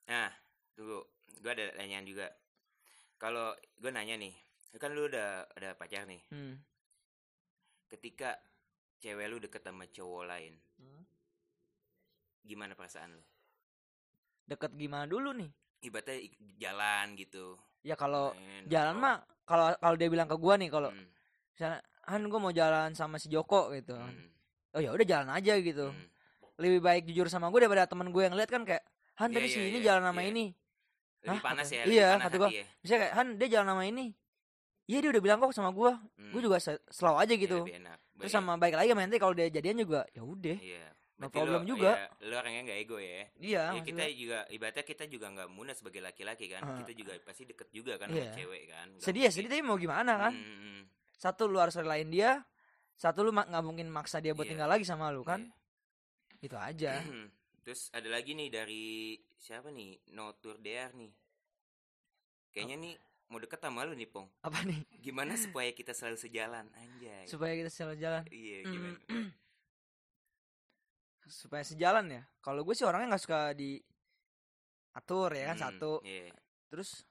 [0.04, 0.28] Nah,
[0.76, 1.00] tunggu,
[1.40, 2.28] gue ada pertanyaan juga.
[3.16, 4.36] Kalau gue nanya nih,
[4.76, 6.20] kan lu udah ada pacar nih.
[6.28, 6.60] Hmm.
[7.88, 8.36] Ketika
[9.00, 11.04] cewek lu deket sama cowok lain, Hmm.
[12.42, 13.24] gimana perasaan lu?
[14.44, 15.48] deket gimana dulu nih
[15.82, 16.20] Ibaratnya
[16.60, 17.56] jalan gitu.
[17.80, 18.36] ya kalau
[18.68, 21.08] jalan mah kalau kalau dia bilang ke gua nih kalau Hmm,
[21.50, 25.54] misalnya Han gue mau jalan sama si Joko gitu hmm, oh ya udah jalan aja
[25.56, 26.08] gitu hmm.
[26.58, 28.84] lebih baik jujur sama gue daripada temen gue yang lihat kan kayak
[29.16, 30.30] Han Iya, tadi iya, si ini iya, jalan sama iya.
[30.30, 30.46] ini
[31.24, 31.46] Lebih Hah?
[31.46, 32.50] panas Kata- ya, iya, panas kata gua.
[32.50, 32.66] hati ya.
[32.94, 34.06] kayak Han dia jalan sama ini
[34.84, 36.58] iya dia udah bilang kok sama gue Hmm, gue juga
[36.90, 37.98] slow aja iya, gitu enak.
[38.18, 40.88] terus sama baik lagi sama nanti kalau dia jadian juga ya udah Iya.
[41.14, 41.94] No problem lu- juga.
[41.94, 43.24] iya, lu orangnya nggak ego ya.
[43.38, 46.60] iya Ya, kita juga ibaratnya kita juga nggak mudah sebagai laki-laki kan.
[46.60, 46.76] Ah.
[46.76, 48.28] Kita juga pasti deket juga kan Iya.
[48.28, 48.88] sama cewek kan.
[48.98, 50.82] Sedih ya sedih tapi mau gimana kan Hmm, hmm,
[51.16, 52.42] satu lu harus relain dia
[52.94, 54.54] satu lu nggak mungkin maksa dia buat Iya.
[54.56, 56.46] tinggal lagi sama lu kan Iya.
[56.46, 56.94] itu aja
[57.64, 59.96] Terus ada lagi nih dari siapa nih?
[60.12, 61.16] Notur DR nih.
[62.52, 62.94] Kayaknya nih
[63.32, 64.28] mau deket sama lu nih, Pong.
[64.44, 66.68] apa nih Gimana supaya kita selalu sejalan?
[66.76, 67.24] Anjay.
[67.24, 68.68] supaya kita selalu jalan iya, Mm.
[68.68, 68.98] gimana?
[71.24, 73.80] supaya sejalan ya kalau gue sih orangnya nggak suka di
[74.94, 76.36] atur ya kan Hmm, satu Iya.
[76.68, 77.08] terus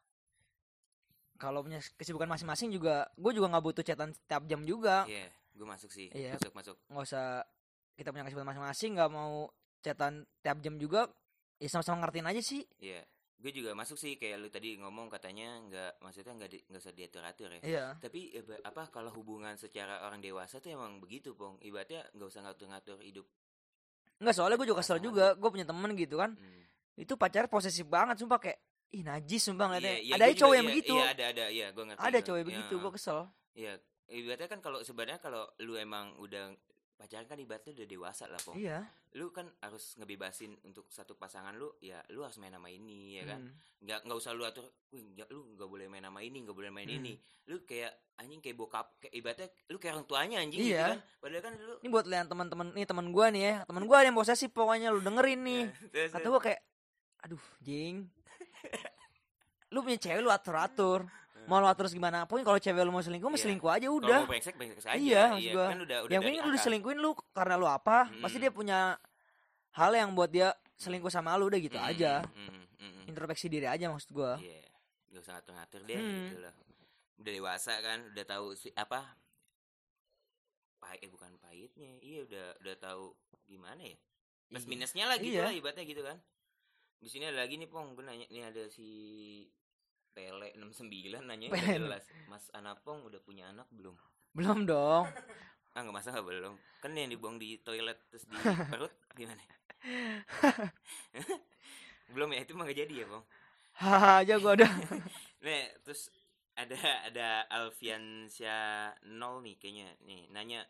[1.43, 5.67] kalau punya kesibukan masing-masing juga gue juga nggak butuh chatan setiap jam juga Iya, gue
[5.67, 6.07] masuk sih.
[6.09, 6.39] Iya.
[6.39, 6.77] Masuk, masuk.
[6.87, 7.43] nggak usah
[7.93, 9.51] kita punya kesibukan masing-masing nggak mau
[9.81, 11.11] chatan tiap jam juga
[11.59, 13.03] ya sama-sama ngertiin aja sih Iya.
[13.37, 16.95] Gue juga masuk sih kayak lu tadi ngomong katanya nggak maksudnya nggak di- nggak usah
[16.95, 17.61] diatur-atur ya.
[17.61, 21.59] iya Tapi ya, apa kalau hubungan secara orang dewasa tuh emang begitu, Pong.
[21.59, 23.27] Ibaratnya nggak usah ngatur-ngatur hidup.
[24.17, 26.63] nggak soalnya gue juga kesel juga gue punya temen gitu kan Hmm.
[26.95, 30.39] itu pacar posesif banget sumpah kayak ih najis sumpah ngeliatnya Iya, iya, ada gua cowok
[30.39, 32.01] juga- yang iya, begitu Iya, ada ada, iya, gue ngerti.
[32.03, 32.23] ada gua.
[32.23, 33.21] cowok yang begitu gue kesel
[33.53, 33.73] Iya,
[34.11, 36.45] ibaratnya kan kalau sebenarnya kalau lu emang udah
[36.95, 38.57] pacaran kan ibaratnya udah dewasa lah, Pong.
[38.57, 43.19] iya Lu kan harus ngebebasin untuk satu pasangan lu, ya lu harus main sama ini
[43.19, 43.41] ya kan.
[43.43, 43.53] Hmm.
[43.79, 46.87] Nggak nggak usah lu atur, nggak- lu nggak boleh main sama ini, nggak boleh main
[46.87, 46.97] Hmm.
[46.97, 47.13] ini.
[47.45, 50.65] Lu kayak anjing kayak bokap, kayak ibaratnya lu kayak orang tuanya anjing Iya.
[50.65, 51.01] gitu kan.
[51.19, 54.07] Padahal kan lu ini buat lihat teman-teman nih teman gue nih ya teman gue ada
[54.07, 55.63] yang posesif pokoknya lu dengerin nih
[56.15, 56.61] kata gue kayak
[57.21, 58.09] aduh jing
[59.73, 61.01] lu punya cewek lu atur atur
[61.43, 63.43] mau lu atur gimana pun kalau cewek lu mau selingkuh mau Iya.
[63.43, 64.97] selingkuh aja udah mau brengsek brengsek aja.
[64.97, 65.67] Iya, maksud gua.
[65.67, 66.55] kan udah udah yang penting lu akal.
[66.55, 68.43] diselingkuhin lu karena lu apa pasti Mm.
[68.43, 68.79] dia punya
[69.73, 73.03] hal yang buat dia selingkuh sama lu udah gitu Mm, aja mm, mm, mm.
[73.09, 74.63] introspeksi diri aja maksud gue Iya,
[75.11, 76.21] gak usah ngatur-ngatur deh Hmm.
[76.27, 76.55] gitu lah.
[77.17, 79.01] Udah dewasa kan, udah tahu si apa
[80.79, 83.05] pahit eh bukan pahitnya iya udah udah tahu
[83.45, 83.97] gimana ya
[84.47, 84.69] plus Iya.
[84.69, 85.45] minusnya lah gitu Iya.
[85.45, 86.19] lah ibaratnya gitu kan
[86.99, 88.87] di sini ada lagi nih pong gue nanya nih ada si
[90.13, 92.05] Pele 69 nanya jelas.
[92.29, 93.97] Mas Anapong udah punya anak belum?
[94.37, 95.09] Belum dong.
[95.73, 96.55] Ah nggak masalah belum.
[96.85, 98.37] Kan yang dibuang di toilet terus di
[98.73, 99.41] perut gimana?
[102.13, 102.45] Belum ya?
[102.45, 103.25] Itu mah gak jadi ya pong
[103.73, 104.69] hahaha aja gua udah.
[105.45, 106.13] Nih, terus
[106.53, 106.77] ada
[107.09, 109.97] ada Alfiansyah nol nih kayaknya.
[110.05, 110.69] Nih nanya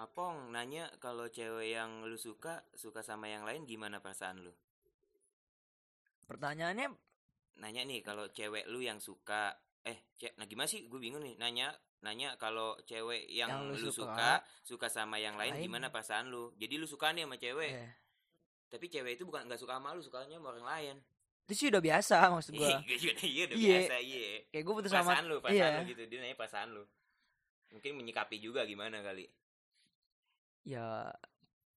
[0.00, 4.54] Apong nanya kalau cewek yang lu suka suka sama yang lain gimana perasaan lu?
[6.30, 6.94] pertanyaannya
[7.60, 11.36] Nanya nih kalau cewek lu yang suka eh cek nah gimana sih gue bingung nih
[11.36, 14.30] nanya nanya kalau cewek yang, Yang lu lu suka, suka
[14.62, 15.68] suka sama yang lain lain.
[15.68, 16.52] gimana perasaan lu?
[16.56, 17.90] Jadi lu suka nih sama cewek, eh,
[18.66, 20.96] tapi cewek itu bukan nggak suka sama lu, sukanya sama orang lain.
[21.42, 23.68] itu sih udah biasa maksud gua Iya, juga iya udah Iya.
[23.74, 24.24] biasa, iya.
[24.48, 26.02] kayak gua putus sama perasaan lu, perasaan iya lu gitu.
[26.06, 26.84] Dia nanya perasaan lu.
[27.70, 29.26] Mungkin menyikapi juga gimana kali.
[30.62, 31.08] ya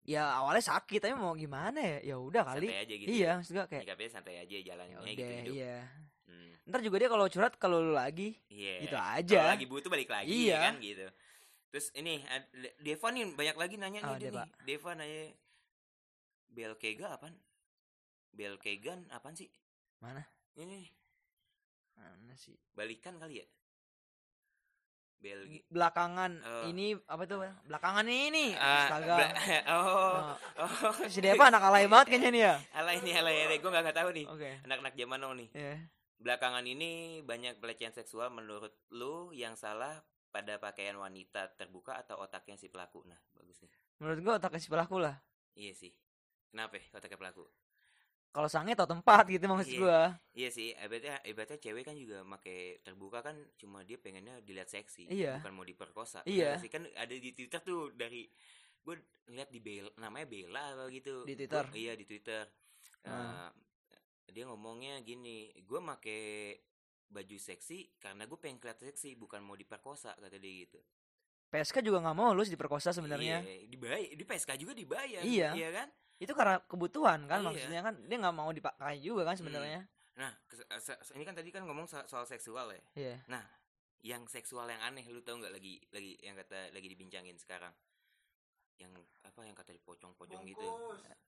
[0.01, 3.09] ya awalnya sakit tapi mau gimana ya ya udah kali Santai aja gitu.
[3.09, 3.31] iya ya.
[3.37, 5.53] maksud gua kayak Nyikapnya santai aja ya jalannya udah gitu hidup.
[5.53, 5.77] iya
[6.23, 6.51] Hmm.
[6.63, 8.75] ntar juga dia kalau curhat kalau lu lagi Iya.
[8.81, 10.57] gitu aja lagi butuh balik lagi Iya.
[10.63, 11.05] kan gitu.
[11.69, 12.19] Terus ini
[12.79, 14.41] Deva nih banyak lagi nanya nih Oh, dia Deva.
[14.41, 14.51] nih.
[14.65, 15.21] Deva nanya
[16.47, 17.35] Belkega apaan?
[18.31, 19.47] Belkegan apaan sih?
[19.99, 20.23] Mana?
[20.53, 20.83] Ini
[21.93, 23.47] mana sih balikan kali ya?
[25.21, 26.65] Belgi belakangan Oh.
[26.65, 29.37] ini apa tuh belakangan ini Ah, astaga bela-
[29.77, 33.57] oh, Nah, oh, si Deva anak alay banget kayaknya nih ya alay nih alay, alay.
[33.57, 34.25] gue nggak nggak tahu nih.
[34.25, 35.49] oke Anak-anak zaman now nih.
[35.51, 35.75] ya
[36.17, 42.55] Belakangan ini banyak pelecehan seksual menurut lu yang salah pada pakaian wanita terbuka atau otaknya
[42.55, 43.01] si pelaku.
[43.03, 43.69] Nah, bagus nih.
[43.97, 45.21] menurut gua otak si pelaku lah
[45.53, 45.93] Iya sih.
[46.47, 47.45] Kenapa ya otaknya pelaku?
[48.31, 49.77] Kalau sange tau tempat gitu maksud Iya.
[49.77, 54.67] gua Iya sih, ibaratnya, ibaratnya cewek kan juga make terbuka kan cuma dia pengennya dilihat
[54.67, 55.37] seksi, Iya.
[55.37, 56.23] bukan mau diperkosa.
[56.23, 56.55] Iya.
[56.57, 58.31] Sih kan ada di Twitter tuh dari
[58.81, 58.95] gue
[59.27, 61.21] lihat di Bella, namanya Bella apa gitu.
[61.21, 61.65] Di Gua- Twitter?
[61.75, 62.43] iya di Twitter.
[63.03, 63.51] Ah.
[64.25, 66.19] Eh, dia ngomongnya gini, gue make
[67.05, 70.79] baju seksi karena gue pengen kelihatan seksi, bukan mau diperkosa kata dia gitu.
[71.51, 75.19] PSK juga nggak mau lu diperkosa sebenarnya Iya, dibayar, di PSK juga dibayar.
[75.19, 75.51] Iya.
[75.51, 75.87] Iya kan?
[76.21, 77.45] Itu karena kebutuhan kan Iya.
[77.49, 79.81] maksudnya kan dia nggak mau dipakai juga kan sebenarnya.
[80.11, 80.29] Nah,
[80.77, 82.81] se- se- ini kan tadi kan ngomong so- soal seksual ya.
[82.95, 83.17] iya.
[84.01, 87.73] Yang seksual yang aneh lu tau nggak lagi lagi yang kata lagi dibincangin sekarang?
[88.77, 90.67] Yang apa yang kata dipocong-pocong gitu.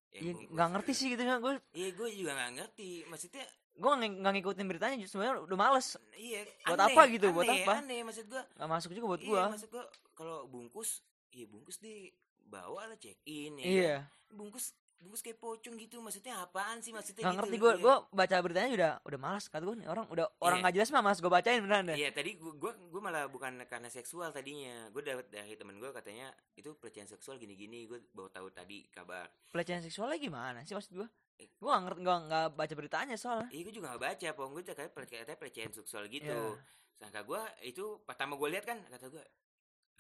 [0.10, 0.54] Yang bungkus.
[0.54, 2.90] nggak ngerti sih gitu kan gue iya gue juga nggak ngerti.
[3.06, 5.88] Maksudnya gue nggak nggak ngikutin beritanya justru sebenarnya udah males.
[6.14, 7.74] Iya Buat aneh, apa gitu, buat aneh, apa?
[7.80, 9.44] aneh maksud gue nggak masuk juga buat iya gua.
[9.50, 10.90] maksud gue kalau bungkus
[11.30, 13.96] iya bungkus di bawa lah check in ya iya.
[13.98, 14.38] kan?
[14.38, 18.36] bungkus bungkus kayak pocong gitu maksudnya apaan sih maksudnya nggak gitu ngerti gue gue baca
[18.39, 20.63] beritanya udah udah malas kata gue nih orang udah orang Iya.
[20.63, 23.52] nggak jelas mah malas gue bacain beneran deh Iya tadi gua gua, gua malah bukan
[23.66, 24.88] karena seksual tadinya.
[24.89, 27.84] Gue dapat dari temen gue katanya itu pelecehan seksual gini-gini.
[27.84, 29.28] Gue baru tahu tadi kabar.
[29.50, 31.50] pelecehan seksualnya gimana sih maksud gue Eh.
[31.52, 34.63] gue nggak ngerti nggak nggak baca beritanya soalnya Iya gue juga gak baca, pong gue
[34.63, 36.30] katanya pelecehan, seksual gitu.
[36.30, 36.62] Iya.
[36.96, 39.24] Sangka gue itu pertama gue lihat kan kata gue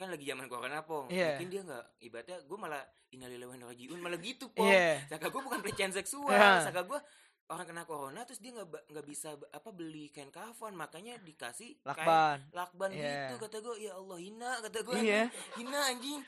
[0.03, 1.07] kan lagi zaman corona pong.
[1.07, 1.35] Iya.
[1.35, 4.67] Mungkin dia nggak ibaratnya gue malah ilaihi rajiun malah gitu pong.
[4.67, 6.29] iya Sangka gue bukan pelecehan seksual.
[6.29, 6.61] Iya.
[6.61, 6.99] Sangka gue
[7.45, 11.85] orang kena corona terus dia nggak nggak bisa apa beli kain kafan makanya dikasih kain
[11.85, 13.29] lakban lakban Iya.
[13.29, 15.23] gitu kata gue ya Allah hina kata gue Iya.
[15.55, 16.19] hina anjing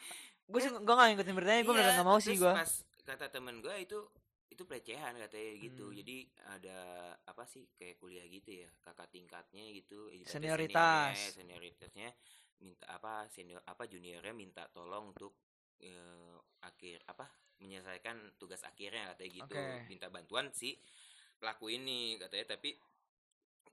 [0.46, 3.58] gue sih gue nggak ngikutin beritanya gue beneran nggak mau sih gue pas kata temen
[3.58, 3.98] gue itu
[4.46, 5.98] itu pelecehan katanya gitu Hmm.
[5.98, 6.18] jadi
[6.52, 6.78] ada
[7.26, 11.16] apa sih kayak kuliah gitu ya kakak tingkatnya gitu Senioritas.
[11.16, 12.10] seniornya, senioritasnya
[12.64, 15.36] minta apa senior apa juniornya minta tolong untuk
[15.84, 17.28] eh, akhir apa
[17.60, 19.56] menyelesaikan tugas akhirnya katanya gitu.
[19.56, 19.88] Oke.
[19.88, 20.76] minta bantuan si
[21.40, 22.56] pelaku ini katanya.
[22.56, 22.76] Tapi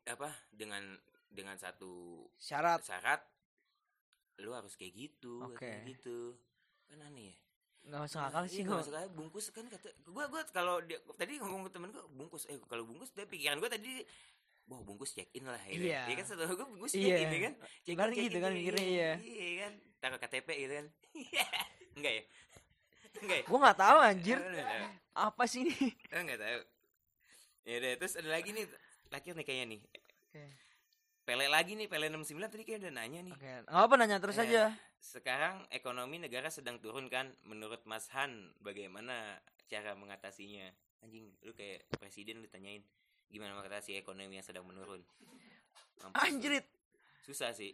[0.03, 0.99] apa dengan
[1.31, 2.83] dengan satu syarat.
[2.83, 3.23] syarat
[4.43, 5.63] lu harus kayak gitu Oke.
[5.63, 6.19] katanya gitu.
[6.91, 7.37] Kan aneh ya.
[7.83, 9.11] Nggak masuk akal sih Iya, gue nggak masuk akal.
[9.19, 12.47] bungkus kan kata gua gua kalau dia tadi ngomong ke temen gua bungkus.
[12.47, 14.07] Eh kalau bungkus dia pikiran gua tadi
[14.65, 16.15] wah bungkus check in lah ya Iya.
[16.15, 17.17] kan setelah gua bungkus check Iya.
[17.21, 17.55] in ya kan?
[17.83, 19.11] Check Ibaratnya gitu kan mikirnya, iya.
[19.21, 19.73] iya kan?
[19.99, 20.87] Taruh KTP gitu kan?
[21.99, 22.23] Enggak ya?
[23.21, 23.45] Enggak ya?
[23.45, 24.39] Gue nggak tahu anjir.
[25.13, 25.77] Apa sih ini?
[26.09, 26.61] Enggak tahu.
[27.63, 28.65] Ya udah terus ada lagi nih
[29.07, 29.81] terakhir nih kayaknya nih.
[30.27, 30.45] Oke.
[31.23, 33.35] Pele lagi nih Pele 69 tadi kayak udah nanya nih.
[33.37, 33.47] Oke.
[33.63, 34.63] Nggak apa nanya terus Eh, aja.
[34.99, 39.35] Sekarang ekonomi negara sedang turun kan Menurut Mas Han Bagaimana
[39.67, 40.67] cara mengatasinya?
[41.03, 42.83] Anjing lu kayak presiden lu tanyain
[43.33, 45.01] Gimana mengatasi ekonomi yang sedang menurun?
[46.05, 46.69] Mampus anjrit.
[47.25, 47.73] Susah sih.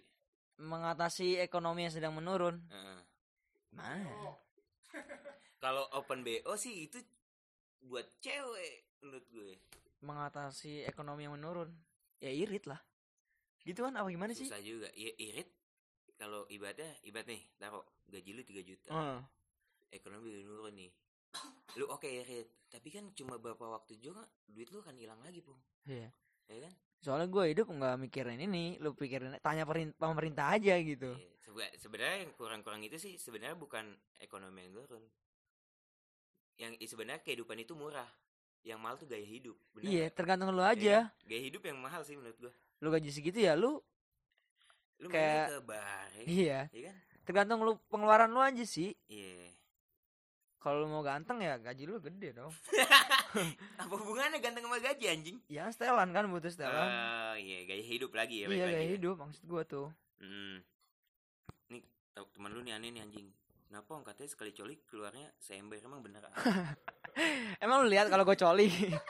[0.62, 2.62] Mengatasi ekonomi yang sedang menurun.
[2.70, 3.00] Heeh.
[3.74, 4.06] mana?
[5.62, 7.02] Kalau open BO sih itu
[7.78, 9.54] Buat cewek Menurut gue.
[10.02, 11.70] Mengatasi ekonomi yang menurun.
[12.18, 12.78] Ya irit lah.
[13.62, 13.94] Gitu kan?
[13.94, 14.46] Apa gimana sih?
[14.46, 14.90] Susah juga.
[14.94, 15.50] Ya, Irit.
[16.18, 18.90] Kalau ibadah ibadah nih taruh gaji lu 3 juta.
[18.90, 19.20] Heeh.
[19.88, 20.90] ekonomi udah nurun nih
[21.74, 22.48] lu oke ya Rit.
[22.66, 26.10] tapi kan cuma beberapa waktu juga duit lu kan hilang lagi pung Iya.
[26.46, 29.62] ya kan Soalnya gue hidup nggak mikirin ini, lu pikirin tanya
[29.94, 31.14] pemerintah aja gitu.
[31.14, 33.86] Iya, sebe- sebenarnya yang kurang-kurang itu sih sebenarnya bukan
[34.18, 35.04] ekonomi yang turun
[36.58, 38.10] yang sebenarnya kehidupan itu murah
[38.66, 40.96] yang mahal tuh gaya hidup bener Iya, tergantung lu Iya aja.
[41.06, 41.28] kan?
[41.30, 43.78] gaya hidup yang mahal sih menurut gua Lu gaji segitu ya lu
[44.98, 48.90] lu Kayak- ke bar ya, iya, iya kan tergantung lu pengeluaran lu aja sih.
[49.06, 49.54] iya
[50.68, 52.52] Kalau lu mau ganteng ya gaji lu gede dong.
[53.80, 56.76] apa hubungannya ganteng sama gaji anjing Ya setelan kan butuh setelan.
[56.84, 58.92] Ah, iya gaya hidup lagi ya iya, gaya lagi ya.
[58.94, 59.88] hidup maksud gua tuh.
[60.20, 60.60] Hmm.
[61.68, 61.80] Nih
[62.12, 63.32] te- teman lu nih aneh nih anjing.
[63.64, 66.20] Kenapa orang katanya sekali coli keluarnya seember emang bener?
[66.22, 66.36] ah?
[67.64, 68.68] Emang lu lihat kalau gue coli?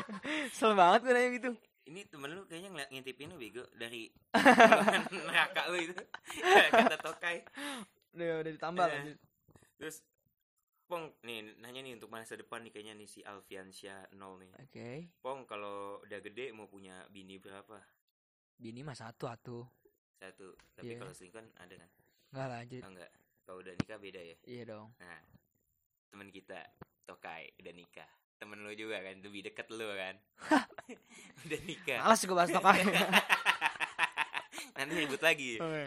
[0.57, 1.51] Sel banget gue nanya gitu.
[1.85, 4.07] Ini temen lu kayaknya ngeliat ngintipin lu bego dari
[5.11, 5.95] neraka lu itu.
[6.71, 7.43] Kata tokai.
[8.13, 8.93] Udah, udah ditambah Eh.
[8.93, 9.19] lanjut.
[9.77, 9.97] Terus
[10.89, 14.57] Pong nih nanya nih untuk masa depan nih kayaknya nih si Alfiansyah nol nih.
[14.57, 14.91] Oke.
[15.21, 17.77] Pong kalau udah gede mau punya bini berapa?
[18.57, 19.69] Bini mah satu atuh.
[20.17, 20.57] Satu.
[20.73, 21.05] Tapi Iya.
[21.05, 21.91] kalau selingkuh ada kan?
[22.33, 22.83] Enggak lanjut.
[22.83, 23.13] Oh enggak.
[23.45, 24.37] Kalau udah nikah beda ya.
[24.49, 24.89] Iya dong.
[24.97, 25.21] Nah,
[26.09, 26.61] temen kita
[27.05, 28.11] Tokai udah nikah.
[28.41, 30.17] Temen lu juga kan, lebih deket lu kan.
[31.45, 32.01] udah nikah.
[32.01, 32.81] Males gue bahas tokai.
[34.81, 35.61] Nanti ribut lagi.
[35.61, 35.85] Oke.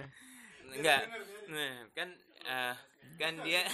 [0.77, 1.01] Enggak.
[1.49, 2.09] Nah, kan
[2.45, 2.75] eh,
[3.17, 3.65] kan dia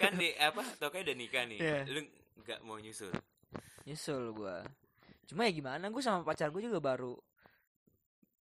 [0.00, 1.58] kan di apa Tokai udah nikah nih.
[1.60, 1.80] Iya.
[1.88, 2.00] Lu
[2.44, 3.12] nggak mau nyusul.
[3.88, 4.64] Nyusul gua.
[5.26, 7.18] Cuma ya gimana gue sama pacar gue juga baru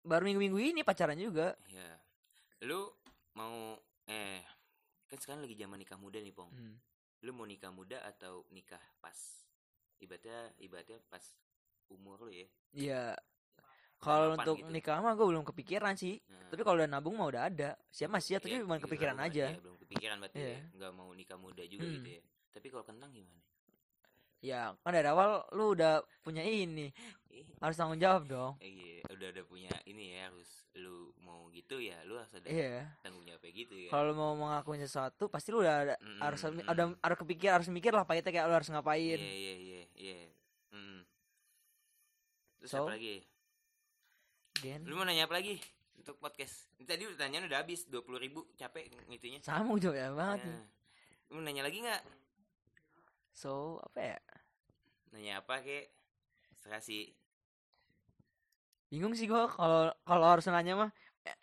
[0.06, 1.58] baru minggu-minggu ini pacaran juga.
[1.74, 1.98] Ya.
[2.66, 2.94] Lu
[3.34, 4.42] mau eh
[5.10, 6.54] kan sekarang lagi zaman nikah muda nih, Pong.
[6.54, 6.78] Hmm.
[7.26, 9.18] Lu mau nikah muda atau nikah pas?
[10.00, 11.26] Ibaratnya ibaratnya pas
[11.90, 12.48] umur lu ya.
[12.72, 13.04] Iya.
[14.00, 14.72] Kalau untuk gitu.
[14.72, 16.24] nikah mah gue belum kepikiran sih.
[16.26, 17.76] Nah, Tapi kalau udah nabung mah udah ada.
[17.90, 19.46] Siapa masih ya, tapi Iya, cuma iya, kepikiran belum- aja.
[19.46, 20.50] iya, belum kepikiran berarti Iya.
[20.50, 20.60] ya.
[20.74, 21.96] Nggak mau nikah muda juga Hmm.
[21.96, 22.22] gitu ya.
[22.50, 23.38] Tapi kalau kentang gimana?
[24.40, 26.96] Ya, kan dari awal lu udah punya ini.
[27.30, 28.56] Eh, Harus tanggung jawab dong.
[28.58, 32.88] iya, udah ada punya ini ya harus lu mau gitu ya, lu harus ada Iya.
[33.02, 33.92] tanggung jawabnya gitu ya.
[33.92, 37.68] Kalau mau ngelakuin sesuatu pasti lu udah ada, Mm, harus mm, ada harus kepikir, harus
[37.68, 39.20] mikir lah pahitnya kayak lu harus ngapain.
[39.20, 40.20] Iya, iya, iya, iya.
[42.60, 42.80] Terus So?
[42.82, 43.24] apa lagi?
[44.60, 44.82] Den.
[44.84, 45.56] Lu mau nanya apa lagi
[45.96, 46.68] untuk podcast?
[46.78, 49.40] Tadi pertanyaan udah habis 20 ribu capek ngitunya.
[49.40, 50.40] Sama jawab ya banget.
[50.46, 50.64] Nah,
[51.28, 52.02] lu mau nanya lagi nggak?
[53.32, 54.18] So, apa ya?
[55.16, 55.88] Nanya apa kek?
[56.60, 57.08] Serasi.
[58.90, 60.92] Bingung sih gua kalau kalau harus nanya mah.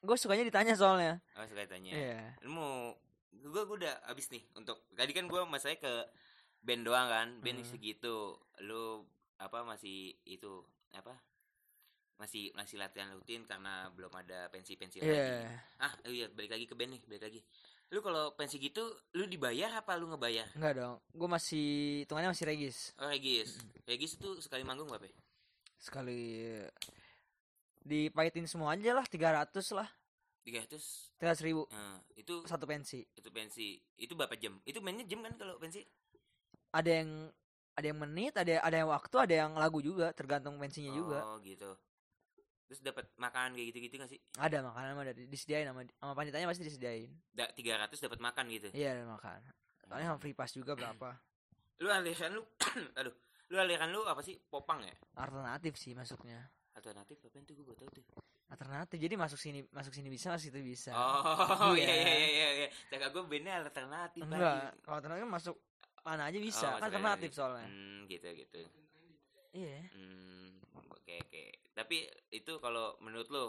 [0.02, 1.22] Gue sukanya ditanya soalnya.
[1.38, 1.94] Oh, suka tanya.
[1.94, 2.20] Iya.
[2.42, 2.74] lu mau
[3.32, 5.92] gue gue udah habis nih untuk tadi kan gue masalahnya ke
[6.66, 7.68] band doang kan band Hmm.
[7.68, 8.34] segitu
[8.66, 9.06] lu
[9.38, 11.14] apa masih itu apa
[12.16, 15.44] masih masih latihan rutin karena belum ada pensi pensi lagi
[15.76, 17.40] ah iya balik lagi ke band nih balik lagi
[17.92, 18.82] lu kalau pensi gitu
[19.14, 20.96] lu dibayar apa lu ngebayar Enggak dong.
[21.14, 21.66] Gue masih
[22.02, 22.90] hitungannya masih regis.
[22.98, 25.14] oh regis regis itu sekali manggung berapa ya?
[25.78, 26.58] Sekali
[27.86, 29.88] dipahitin semua aja lah 300 lah.
[30.42, 33.02] tiga ratus 300 ribu nah, itu satu pensi.
[33.02, 35.82] itu pensi itu berapa jam itu mainnya jam kan kalau pensi
[36.70, 37.10] Ada yang
[37.76, 41.18] ada yang menit, ada ada yang waktu, ada yang lagu juga, tergantung pensinya juga.
[41.28, 41.70] oh gitu
[42.66, 46.12] terus dapat makanan kayak gitu gitu gak sih Ada makanan mah dari disediain sama sama
[46.12, 47.10] panitanya pasti disediain.
[47.30, 49.38] da, 300 dapat makan gitu Iya, ada makan.
[49.80, 51.14] Soalnya sama free pass juga berapa?
[51.82, 52.42] lu aliran lu
[52.98, 53.14] aduh
[53.46, 56.42] lu aliran lu apa sih popang ya Alternatif sih masuknya.
[56.72, 58.04] alternatif apa itu gue gak tau tuh
[58.46, 58.96] Alternatif.
[58.96, 60.90] Jadi masuk sini masuk sini bisa, masuk situ bisa.
[60.90, 61.86] oh Iya.
[61.86, 65.56] iya iya iya iya jaga gue bandnya alternatif Enggak, kalau alternatif masuk
[66.02, 66.66] mana aja bisa.
[66.66, 67.66] Oh, kan alternatif soalnya.
[67.66, 68.58] hmm gitu gitu
[69.52, 69.78] Iya.
[69.94, 70.50] hmm
[70.90, 71.44] oke oke
[71.76, 73.44] tapi itu kalau menurut lu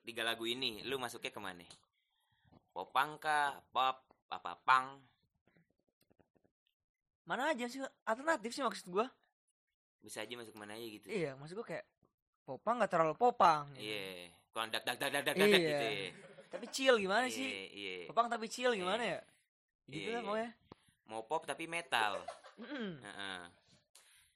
[0.00, 1.66] tiga lagu ini lu masuknya ke mana
[2.70, 5.02] popang kah pop apa pang
[7.24, 9.08] Mana aja sih alternatif sih maksud gua.
[9.98, 11.88] bisa aja masuk mana aja gitu Iya, maksud gua kayak
[12.44, 13.64] popang nggak terlalu popang.
[13.72, 13.80] gitu.
[13.82, 15.56] iya kurang dak dak dak dak dak dak Iya.
[15.58, 15.92] gitu ya
[16.46, 17.48] Tapi chill gimana iya sih?
[17.72, 19.20] iya Popang tapi chill gimana ya?
[19.88, 20.26] Gitu Iya, lah iya.
[20.28, 20.50] pokoknya.
[21.06, 22.20] mau pop tapi metal
[22.54, 23.00] Mm-mm.
[23.00, 23.40] Heeh.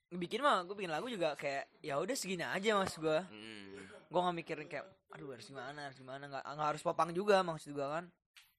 [0.09, 3.21] Bikin mah gue bikin lagu juga kayak ya udah segini aja mas gua.
[3.25, 3.77] Hmm.
[4.09, 7.73] Gue nggak mikirin kayak aduh harus gimana harus gimana nggak nggak harus popang juga maksud
[7.73, 8.05] gua kan.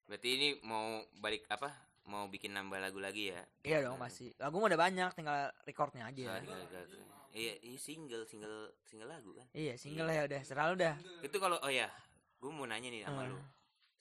[0.06, 1.74] Berarti ini mau balik apa?
[2.06, 3.41] Mau bikin nambah lagu lagi ya?
[3.62, 4.30] Iya dong pasti.
[4.36, 6.38] Lagu udah banyak tinggal recordnya aja.
[6.38, 9.45] Tinggal- tinggal- Iya, ini single, single, single lagu kan?
[9.54, 10.97] Iya single ya udah selalu dah.
[11.22, 11.86] Itu kalau oh ya,
[12.36, 13.30] gue mau nanya nih sama Hmm.
[13.30, 13.39] lu.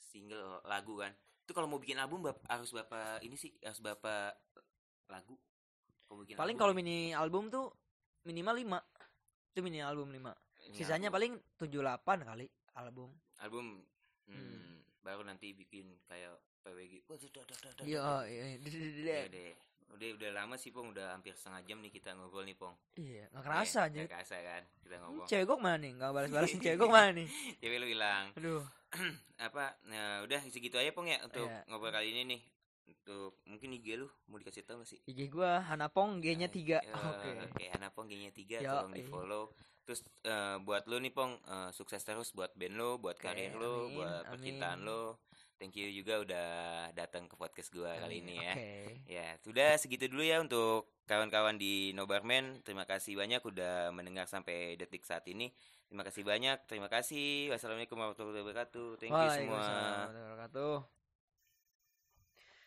[0.02, 1.12] Single lagu kan?
[1.44, 3.52] Itu kalau mau bikin album bap- harus berapa ini sih?
[3.60, 4.32] Harus berapa
[5.06, 5.36] lagu?
[6.10, 7.68] Bikin Paling kalau mini album tuh
[8.22, 10.16] minimal 5 Itu mini album 5
[10.64, 11.16] Ini Sisanya album.
[11.16, 13.10] paling 7 8 kali album.
[13.38, 13.64] album
[14.24, 14.76] hmm, Hmm.
[15.00, 17.00] baru nanti bikin kayak PWG
[17.82, 19.56] Iya, iya, Iya
[19.88, 23.24] udah udah lama sih pong udah hampir setengah jam nih kita ngobrol nih pong Iya,
[23.30, 23.98] nggak kerasa Iya, aja.
[23.98, 25.92] nggak kerasa kan kita ngobrol Cewek gue mana nih?
[25.96, 27.28] Nggak balas-balasin cewek gue mana nih?
[27.60, 28.62] cewek lu hilang Aduh.
[29.40, 31.64] apa nah udah segitu aja pong ya untuk Iya.
[31.66, 32.40] ngobrol kali ini nih
[32.88, 36.80] untuk mungkin IG lu mau dikasih tahu gak sih IG gue Hanapong G-nya 3.
[36.80, 36.80] Ya,
[37.12, 37.30] Oke.
[37.44, 38.98] Oke, Hana Pong G-nya 3 Yo, tolong iya.
[38.98, 39.44] di follow.
[39.88, 43.56] Terus eh, buat lu nih Pong eh, sukses terus buat band lu, buat Oke, karir
[43.56, 44.32] lu, amin, buat amin.
[44.32, 45.16] percintaan lu.
[45.58, 46.48] Thank you juga udah
[46.94, 48.54] datang ke podcast gua kali ini ya.
[48.54, 48.70] Oke.
[49.10, 52.62] Ya, sudah segitu dulu ya untuk kawan-kawan di Nobarman.
[52.62, 55.50] Terima kasih banyak udah mendengar sampai detik saat ini.
[55.90, 56.62] Terima kasih banyak.
[56.70, 57.50] Terima kasih.
[57.50, 59.02] Wassalamualaikum warahmatullahi wabarakatuh.
[59.02, 59.58] Thank you semua.
[59.58, 60.97] Warahmatullahi wabarakatuh.